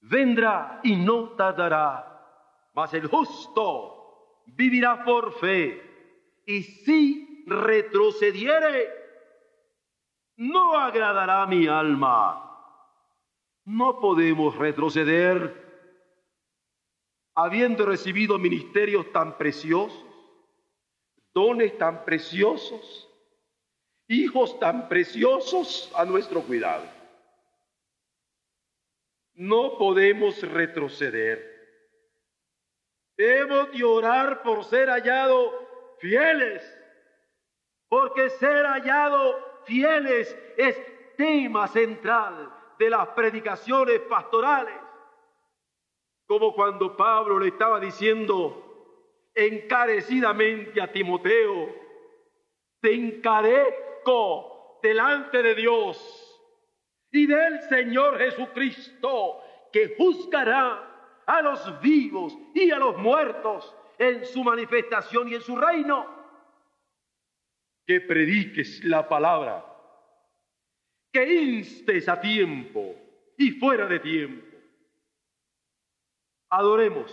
vendrá 0.02 0.80
y 0.84 0.96
no 0.96 1.30
tardará, 1.32 2.04
mas 2.74 2.94
el 2.94 3.08
justo 3.08 4.44
vivirá 4.46 5.04
por 5.04 5.34
fe 5.40 5.87
y 6.48 6.64
si 6.64 7.44
retrocediere, 7.46 8.90
no 10.38 10.80
agradará 10.80 11.46
mi 11.46 11.68
alma. 11.68 12.44
No 13.66 14.00
podemos 14.00 14.56
retroceder 14.56 15.66
habiendo 17.36 17.86
recibido 17.86 18.40
ministerios 18.40 19.12
tan 19.12 19.38
preciosos, 19.38 20.06
dones 21.34 21.78
tan 21.78 22.06
preciosos, 22.06 23.10
hijos 24.08 24.58
tan 24.58 24.88
preciosos 24.88 25.92
a 25.96 26.06
nuestro 26.06 26.42
cuidado. 26.42 26.86
No 29.34 29.78
podemos 29.78 30.42
retroceder. 30.42 31.56
Hemos 33.18 33.72
de 33.72 33.84
orar 33.84 34.44
por 34.44 34.64
ser 34.64 34.88
hallado 34.88 35.67
fieles, 36.00 36.64
porque 37.90 38.30
ser 38.30 38.66
hallado 38.66 39.64
fieles 39.66 40.36
es 40.58 40.78
tema 41.16 41.68
central 41.68 42.54
de 42.78 42.90
las 42.90 43.08
predicaciones 43.10 44.00
pastorales, 44.02 44.76
como 46.28 46.54
cuando 46.54 46.96
Pablo 46.96 47.40
le 47.40 47.48
estaba 47.48 47.80
diciendo 47.80 48.64
encarecidamente 49.34 50.82
a 50.82 50.92
Timoteo, 50.92 51.74
te 52.82 52.94
encarezco 52.94 54.80
delante 54.82 55.42
de 55.42 55.56
Dios 55.56 56.24
y 57.12 57.26
del 57.28 57.62
Señor 57.64 58.18
Jesucristo, 58.18 59.42
que 59.72 59.96
juzgará 59.98 61.22
a 61.26 61.42
los 61.42 61.82
vivos 61.82 62.38
y 62.54 62.72
a 62.72 62.80
los 62.80 62.98
muertos 62.98 63.76
en 63.98 64.26
su 64.26 64.44
manifestación 64.44 65.28
y 65.30 65.36
en 65.36 65.42
su 65.42 65.56
reino. 65.56 66.16
Que 67.86 68.02
prediques 68.02 68.84
la 68.84 69.08
palabra, 69.08 69.66
que 71.12 71.26
instes 71.26 72.10
a 72.10 72.20
tiempo 72.20 72.96
y 73.38 73.52
fuera 73.52 73.88
de 73.88 74.00
tiempo. 74.00 74.58
Adoremos 76.50 77.12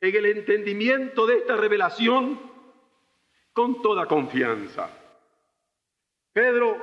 en 0.00 0.16
el 0.16 0.26
entendimiento 0.26 1.26
de 1.26 1.38
esta 1.38 1.56
revelación 1.56 2.40
con 3.52 3.82
toda 3.82 4.06
confianza. 4.06 4.90
Pedro, 6.32 6.78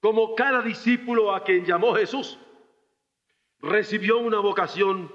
como 0.00 0.34
cada 0.34 0.62
discípulo 0.62 1.34
a 1.34 1.42
quien 1.42 1.64
llamó 1.64 1.94
Jesús, 1.94 2.38
recibió 3.60 4.18
una 4.18 4.40
vocación 4.40 5.12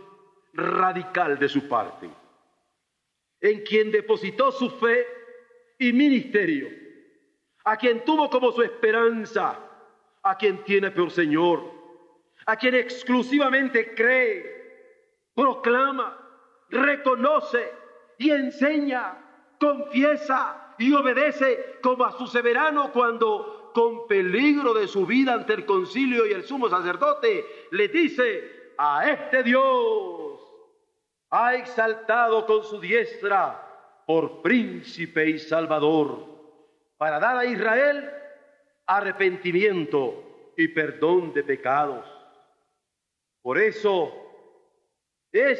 radical 0.53 1.37
de 1.39 1.49
su 1.49 1.67
parte, 1.67 2.09
en 3.41 3.63
quien 3.63 3.91
depositó 3.91 4.51
su 4.51 4.69
fe 4.69 5.05
y 5.79 5.91
ministerio, 5.91 6.69
a 7.65 7.77
quien 7.77 8.05
tuvo 8.05 8.29
como 8.29 8.51
su 8.51 8.61
esperanza, 8.61 9.59
a 10.21 10.37
quien 10.37 10.63
tiene 10.63 10.91
por 10.91 11.11
Señor, 11.11 11.63
a 12.45 12.55
quien 12.55 12.75
exclusivamente 12.75 13.93
cree, 13.95 15.31
proclama, 15.33 16.17
reconoce 16.69 17.71
y 18.17 18.31
enseña, 18.31 19.17
confiesa 19.59 20.75
y 20.77 20.93
obedece 20.93 21.79
como 21.81 22.05
a 22.05 22.17
su 22.17 22.27
soberano 22.27 22.91
cuando 22.91 23.71
con 23.73 24.07
peligro 24.07 24.73
de 24.73 24.87
su 24.87 25.05
vida 25.05 25.33
ante 25.33 25.53
el 25.53 25.65
concilio 25.65 26.25
y 26.25 26.31
el 26.31 26.43
sumo 26.43 26.69
sacerdote 26.69 27.45
le 27.71 27.87
dice 27.87 28.73
a 28.77 29.09
este 29.09 29.43
Dios 29.43 30.22
ha 31.35 31.55
exaltado 31.55 32.45
con 32.45 32.63
su 32.63 32.79
diestra 32.79 34.03
por 34.05 34.43
príncipe 34.43 35.31
y 35.31 35.39
salvador, 35.39 36.27
para 36.95 37.19
dar 37.19 37.37
a 37.37 37.45
Israel 37.45 38.07
arrepentimiento 38.85 40.53
y 40.55 40.67
perdón 40.67 41.33
de 41.33 41.43
pecados. 41.43 42.05
Por 43.41 43.57
eso 43.57 44.13
es 45.31 45.59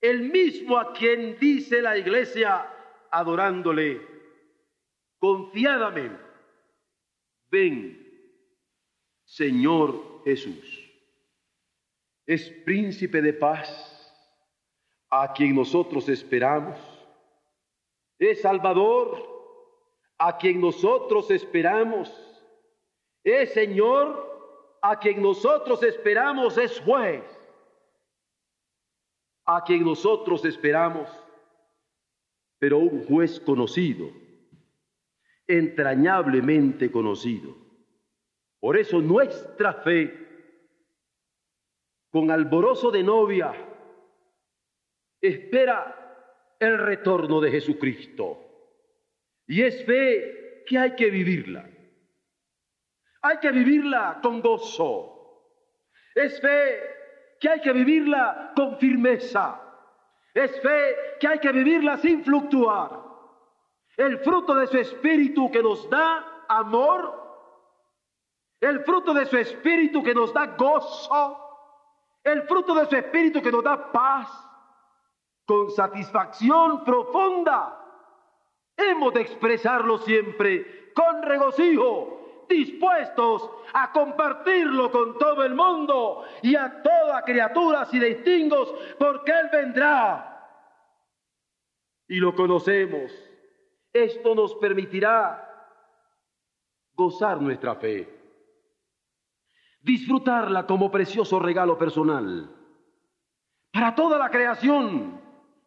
el 0.00 0.22
mismo 0.22 0.76
a 0.76 0.92
quien 0.92 1.38
dice 1.38 1.80
la 1.80 1.96
iglesia 1.96 2.68
adorándole 3.08 4.00
confiadamente, 5.20 6.20
ven, 7.52 8.04
Señor 9.24 10.24
Jesús. 10.24 10.90
Es 12.26 12.50
príncipe 12.64 13.22
de 13.22 13.32
paz 13.32 13.81
a 15.14 15.30
quien 15.34 15.54
nosotros 15.54 16.08
esperamos. 16.08 16.78
Es 18.18 18.40
Salvador 18.40 19.22
a 20.18 20.38
quien 20.38 20.58
nosotros 20.58 21.30
esperamos. 21.30 22.10
Es 23.22 23.52
Señor 23.52 24.78
a 24.80 24.98
quien 24.98 25.20
nosotros 25.20 25.82
esperamos. 25.82 26.56
Es 26.56 26.80
juez 26.80 27.22
a 29.44 29.62
quien 29.62 29.84
nosotros 29.84 30.46
esperamos. 30.46 31.10
Pero 32.58 32.78
un 32.78 33.04
juez 33.04 33.38
conocido, 33.38 34.08
entrañablemente 35.46 36.90
conocido. 36.90 37.54
Por 38.60 38.78
eso 38.78 39.02
nuestra 39.02 39.74
fe 39.74 40.22
con 42.10 42.30
alborozo 42.30 42.90
de 42.90 43.02
novia, 43.02 43.71
espera 45.22 46.56
el 46.58 46.78
retorno 46.78 47.40
de 47.40 47.50
Jesucristo. 47.50 48.38
Y 49.46 49.62
es 49.62 49.84
fe 49.86 50.64
que 50.66 50.78
hay 50.78 50.94
que 50.94 51.10
vivirla. 51.10 51.68
Hay 53.22 53.38
que 53.38 53.52
vivirla 53.52 54.18
con 54.22 54.40
gozo. 54.40 55.12
Es 56.14 56.40
fe 56.40 56.80
que 57.40 57.48
hay 57.48 57.60
que 57.60 57.72
vivirla 57.72 58.52
con 58.54 58.78
firmeza. 58.78 59.60
Es 60.34 60.60
fe 60.60 60.96
que 61.20 61.28
hay 61.28 61.38
que 61.38 61.52
vivirla 61.52 61.96
sin 61.98 62.24
fluctuar. 62.24 63.00
El 63.96 64.18
fruto 64.18 64.54
de 64.54 64.66
su 64.66 64.78
espíritu 64.78 65.50
que 65.50 65.62
nos 65.62 65.88
da 65.88 66.44
amor. 66.48 67.20
El 68.60 68.84
fruto 68.84 69.12
de 69.12 69.26
su 69.26 69.36
espíritu 69.36 70.02
que 70.02 70.14
nos 70.14 70.32
da 70.32 70.46
gozo. 70.46 71.38
El 72.24 72.42
fruto 72.42 72.74
de 72.74 72.86
su 72.86 72.96
espíritu 72.96 73.42
que 73.42 73.52
nos 73.52 73.62
da 73.62 73.92
paz. 73.92 74.51
Con 75.44 75.70
satisfacción 75.70 76.84
profunda. 76.84 77.78
Hemos 78.76 79.12
de 79.14 79.20
expresarlo 79.22 79.98
siempre 79.98 80.92
con 80.94 81.22
regocijo 81.22 82.22
dispuestos 82.48 83.50
a 83.72 83.92
compartirlo 83.92 84.90
con 84.90 85.18
todo 85.18 85.44
el 85.44 85.54
mundo 85.54 86.24
y 86.42 86.54
a 86.54 86.82
toda 86.82 87.22
criaturas 87.22 87.92
y 87.94 87.98
distingos, 87.98 88.74
porque 88.98 89.32
Él 89.32 89.48
vendrá. 89.50 90.28
Y 92.08 92.16
lo 92.16 92.34
conocemos. 92.34 93.12
Esto 93.92 94.34
nos 94.34 94.54
permitirá 94.56 95.48
gozar 96.94 97.40
nuestra 97.40 97.74
fe, 97.74 98.08
disfrutarla 99.80 100.66
como 100.66 100.90
precioso 100.90 101.38
regalo 101.38 101.76
personal 101.78 102.50
para 103.72 103.94
toda 103.94 104.18
la 104.18 104.30
creación, 104.30 105.21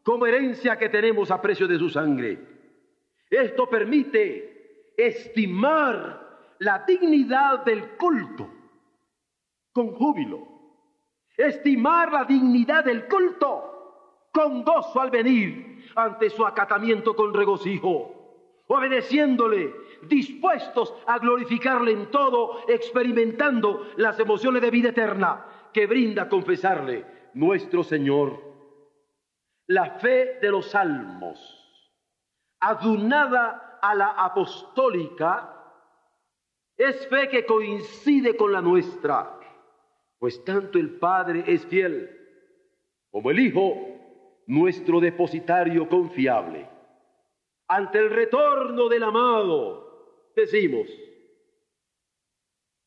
como 0.05 0.27
herencia 0.27 0.77
que 0.77 0.87
tenemos 0.87 1.31
a 1.31 1.41
precio 1.41 1.67
de 1.67 1.79
su 1.79 1.89
sangre. 1.89 2.37
Esto 3.27 3.67
permite 3.67 4.93
estimar 4.95 6.53
la 6.59 6.85
dignidad 6.87 7.65
del 7.65 7.97
culto 7.97 8.47
con 9.73 9.95
júbilo, 9.95 10.47
estimar 11.35 12.13
la 12.13 12.23
dignidad 12.23 12.85
del 12.85 13.07
culto 13.07 14.29
con 14.31 14.63
gozo 14.63 15.01
al 15.01 15.09
venir 15.09 15.83
ante 15.95 16.29
su 16.29 16.45
acatamiento 16.45 17.15
con 17.15 17.33
regocijo, 17.33 18.61
obedeciéndole, 18.67 19.73
dispuestos 20.03 20.93
a 21.07 21.17
glorificarle 21.17 21.93
en 21.93 22.11
todo, 22.11 22.59
experimentando 22.67 23.87
las 23.97 24.19
emociones 24.19 24.61
de 24.61 24.69
vida 24.69 24.89
eterna 24.89 25.47
que 25.73 25.87
brinda 25.87 26.29
confesarle 26.29 27.05
nuestro 27.33 27.83
Señor. 27.83 28.54
La 29.67 29.97
fe 29.99 30.39
de 30.41 30.51
los 30.51 30.67
salmos, 30.67 31.39
adunada 32.59 33.79
a 33.81 33.95
la 33.95 34.09
apostólica, 34.11 35.51
es 36.77 37.07
fe 37.07 37.29
que 37.29 37.45
coincide 37.45 38.35
con 38.35 38.51
la 38.51 38.61
nuestra, 38.61 39.39
pues 40.19 40.43
tanto 40.43 40.77
el 40.77 40.97
Padre 40.99 41.43
es 41.47 41.65
fiel 41.65 42.11
como 43.09 43.31
el 43.31 43.39
Hijo, 43.39 43.73
nuestro 44.47 44.99
depositario 44.99 45.87
confiable. 45.87 46.69
Ante 47.67 47.97
el 47.97 48.09
retorno 48.11 48.87
del 48.89 49.03
amado, 49.03 50.31
decimos, 50.35 50.87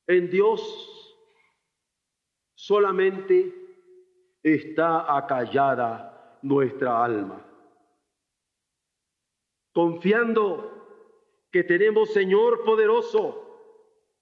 en 0.07 0.31
Dios 0.31 0.61
solamente 2.55 3.53
está 4.43 5.16
acallada 5.16 6.18
nuestra 6.49 7.05
alma, 7.05 7.44
confiando 9.72 10.78
que 11.53 11.62
tenemos 11.62 12.12
Señor 12.12 12.64
poderoso, 12.64 13.44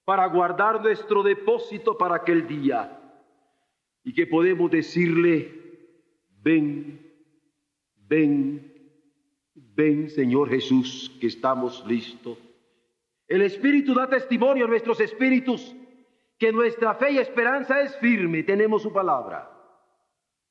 para 0.06 0.24
guardar 0.26 0.80
nuestro 0.80 1.24
depósito 1.24 1.98
para 1.98 2.14
aquel 2.14 2.46
día 2.46 2.96
y 4.04 4.14
que 4.14 4.24
podemos 4.24 4.70
decirle, 4.70 5.50
ven, 6.42 7.12
ven, 8.06 8.72
ven 9.52 10.08
Señor 10.08 10.48
Jesús, 10.48 11.10
que 11.20 11.26
estamos 11.26 11.84
listos. 11.88 12.38
El 13.26 13.42
Espíritu 13.42 13.94
da 13.94 14.08
testimonio 14.08 14.66
a 14.66 14.68
nuestros 14.68 15.00
espíritus 15.00 15.74
que 16.38 16.52
nuestra 16.52 16.94
fe 16.94 17.10
y 17.12 17.18
esperanza 17.18 17.80
es 17.80 17.96
firme, 17.96 18.44
tenemos 18.44 18.82
su 18.82 18.92
palabra. 18.92 19.55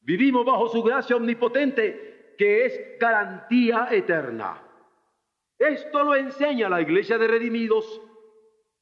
Vivimos 0.06 0.46
bajo 0.46 0.68
su 0.70 0.84
gracia 0.84 1.16
omnipotente, 1.16 2.36
que 2.38 2.66
es 2.66 3.00
garantía 3.00 3.88
eterna. 3.90 4.62
Esto 5.58 6.04
lo 6.04 6.16
enseña 6.16 6.70
la 6.70 6.82
iglesia 6.82 7.18
de 7.18 7.28
redimidos 7.28 8.02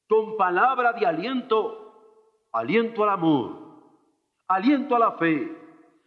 con 0.07 0.35
palabra 0.35 0.91
de 0.91 1.05
aliento, 1.05 2.49
aliento 2.51 3.03
al 3.03 3.09
amor, 3.11 3.51
aliento 4.49 4.97
a 4.97 4.99
la 4.99 5.11
fe, 5.13 5.49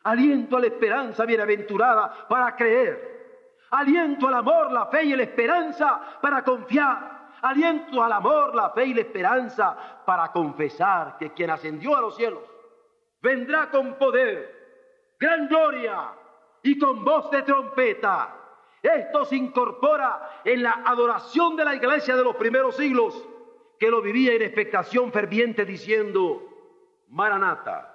aliento 0.03 0.59
a 0.59 0.61
la 0.61 0.67
esperanza 0.67 1.25
bienaventurada 1.25 2.29
para 2.29 2.55
creer, 2.55 3.57
aliento 3.71 4.29
al 4.29 4.35
amor, 4.35 4.71
la 4.71 4.87
fe 4.87 5.05
y 5.05 5.17
la 5.17 5.23
esperanza 5.23 6.19
para 6.21 6.45
confiar, 6.45 7.31
aliento 7.41 8.03
al 8.03 8.12
amor, 8.12 8.55
la 8.55 8.71
fe 8.71 8.85
y 8.85 8.95
la 8.95 9.01
esperanza 9.01 10.03
para 10.05 10.31
confesar 10.31 11.17
que 11.17 11.33
quien 11.33 11.51
ascendió 11.51 11.97
a 11.97 12.03
los 12.03 12.17
cielos 12.17 12.43
vendrá 13.23 13.71
con 13.71 13.95
poder, 13.95 14.56
gran 15.19 15.49
gloria 15.49 16.12
y 16.62 16.79
con 16.79 17.05
voz 17.05 17.31
de 17.31 17.43
trompeta. 17.43 18.35
Esto 18.83 19.25
se 19.25 19.37
incorpora 19.37 20.41
en 20.45 20.62
la 20.62 20.83
adoración 20.85 21.57
de 21.57 21.64
la 21.64 21.75
iglesia 21.75 22.17
de 22.17 22.25
los 22.25 22.37
primeros 22.37 22.77
siglos 22.77 23.27
que 23.79 23.91
lo 23.91 24.01
vivía 24.01 24.35
en 24.35 24.43
expectación 24.43 25.12
ferviente 25.12 25.64
diciendo, 25.64 26.43
Maranata, 27.09 27.93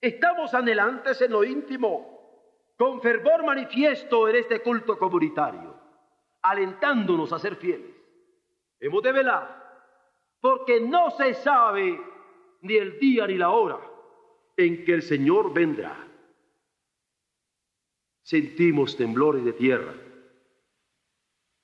estamos 0.00 0.54
anhelantes 0.54 1.20
en 1.20 1.32
lo 1.32 1.44
íntimo, 1.44 2.74
con 2.76 3.00
fervor 3.00 3.44
manifiesto 3.44 4.28
en 4.28 4.36
este 4.36 4.60
culto 4.60 4.98
comunitario, 4.98 5.74
alentándonos 6.42 7.32
a 7.32 7.38
ser 7.38 7.56
fieles. 7.56 7.94
Hemos 8.80 9.02
de 9.02 9.12
velar, 9.12 9.60
porque 10.40 10.80
no 10.80 11.10
se 11.10 11.34
sabe 11.34 12.00
ni 12.62 12.76
el 12.76 12.98
día 12.98 13.26
ni 13.26 13.34
la 13.34 13.50
hora 13.50 13.78
en 14.56 14.84
que 14.84 14.94
el 14.94 15.02
Señor 15.02 15.52
vendrá. 15.52 16.09
Sentimos 18.30 18.96
temblores 18.96 19.44
de 19.44 19.52
tierra, 19.52 19.92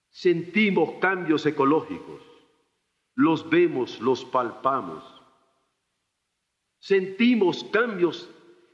sentimos 0.08 0.94
cambios 1.00 1.46
ecológicos, 1.46 2.20
los 3.14 3.48
vemos, 3.48 4.00
los 4.00 4.24
palpamos. 4.24 5.04
Sentimos 6.80 7.62
cambios 7.72 8.28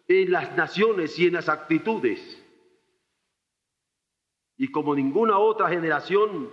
en 0.09 0.33
las 0.33 0.57
naciones 0.57 1.19
y 1.19 1.27
en 1.27 1.35
las 1.35 1.51
actitudes. 1.51 2.43
Y 4.57 4.69
como 4.69 4.95
ninguna 4.95 5.39
otra 5.39 5.69
generación, 5.69 6.51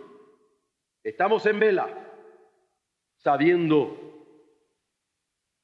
estamos 1.04 1.46
en 1.46 1.58
vela, 1.58 2.12
sabiendo 3.16 3.98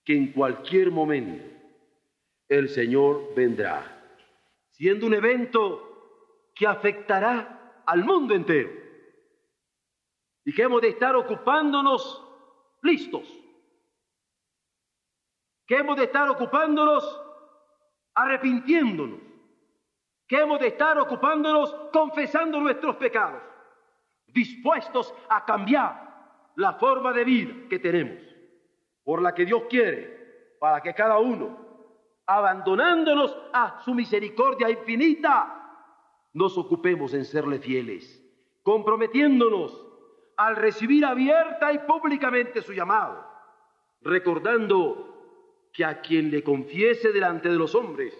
que 0.05 0.15
en 0.15 0.31
cualquier 0.31 0.89
momento 0.89 1.43
el 2.47 2.69
Señor 2.69 3.35
vendrá, 3.35 3.94
siendo 4.77 5.07
un 5.07 5.13
evento 5.13 6.51
que 6.53 6.67
afectará 6.67 7.81
al 7.85 8.03
mundo 8.03 8.35
entero. 8.35 8.71
Y 10.43 10.53
que 10.53 10.63
hemos 10.63 10.81
de 10.81 10.89
estar 10.89 11.15
ocupándonos 11.15 12.21
listos, 12.81 13.27
que 15.65 15.77
hemos 15.77 15.95
de 15.95 16.03
estar 16.03 16.29
ocupándonos 16.29 17.21
arrepintiéndonos, 18.13 19.19
que 20.27 20.41
hemos 20.41 20.59
de 20.59 20.67
estar 20.67 20.99
ocupándonos 20.99 21.73
confesando 21.91 22.59
nuestros 22.59 22.97
pecados, 22.97 23.41
dispuestos 24.27 25.13
a 25.29 25.45
cambiar 25.45 26.51
la 26.55 26.73
forma 26.73 27.11
de 27.13 27.23
vida 27.23 27.53
que 27.69 27.79
tenemos, 27.79 28.21
por 29.03 29.21
la 29.21 29.33
que 29.33 29.45
Dios 29.45 29.63
quiere, 29.69 30.57
para 30.59 30.81
que 30.81 30.93
cada 30.93 31.17
uno, 31.17 31.64
abandonándonos 32.27 33.37
a 33.53 33.81
su 33.81 33.93
misericordia 33.93 34.69
infinita, 34.69 35.61
nos 36.33 36.57
ocupemos 36.57 37.13
en 37.13 37.25
serle 37.25 37.59
fieles, 37.59 38.21
comprometiéndonos 38.63 39.85
al 40.37 40.55
recibir 40.55 41.05
abierta 41.05 41.71
y 41.71 41.79
públicamente 41.79 42.61
su 42.61 42.73
llamado, 42.73 43.25
recordando 44.01 45.69
que 45.71 45.85
a 45.85 46.01
quien 46.01 46.31
le 46.31 46.43
confiese 46.43 47.11
delante 47.11 47.49
de 47.49 47.55
los 47.55 47.75
hombres 47.75 48.17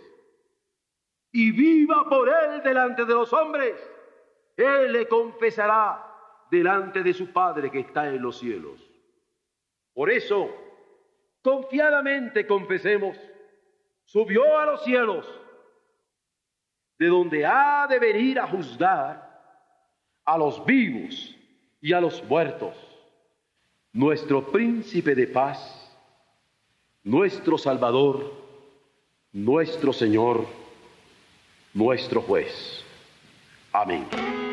y 1.31 1.51
viva 1.51 2.07
por 2.09 2.29
él 2.29 2.61
delante 2.63 3.05
de 3.05 3.13
los 3.13 3.33
hombres, 3.33 3.75
él 4.55 4.93
le 4.93 5.07
confesará 5.07 6.01
delante 6.49 7.03
de 7.03 7.13
su 7.13 7.33
Padre 7.33 7.69
que 7.69 7.79
está 7.79 8.07
en 8.07 8.21
los 8.21 8.37
cielos. 8.39 8.79
Por 9.93 10.09
eso, 10.09 10.49
confiadamente 11.41 12.47
confesemos 12.47 13.17
subió 14.05 14.57
a 14.57 14.65
los 14.65 14.83
cielos, 14.83 15.25
de 16.97 17.07
donde 17.07 17.45
ha 17.45 17.87
de 17.87 17.99
venir 17.99 18.39
a 18.39 18.47
juzgar 18.47 19.25
a 20.23 20.37
los 20.37 20.63
vivos 20.65 21.35
y 21.81 21.93
a 21.93 21.99
los 21.99 22.23
muertos, 22.23 22.75
nuestro 23.91 24.45
príncipe 24.51 25.13
de 25.13 25.27
paz, 25.27 25.91
nuestro 27.03 27.57
Salvador, 27.57 28.33
nuestro 29.33 29.91
Señor, 29.91 30.45
nuestro 31.73 32.21
juez. 32.21 32.83
Amén. 33.73 34.44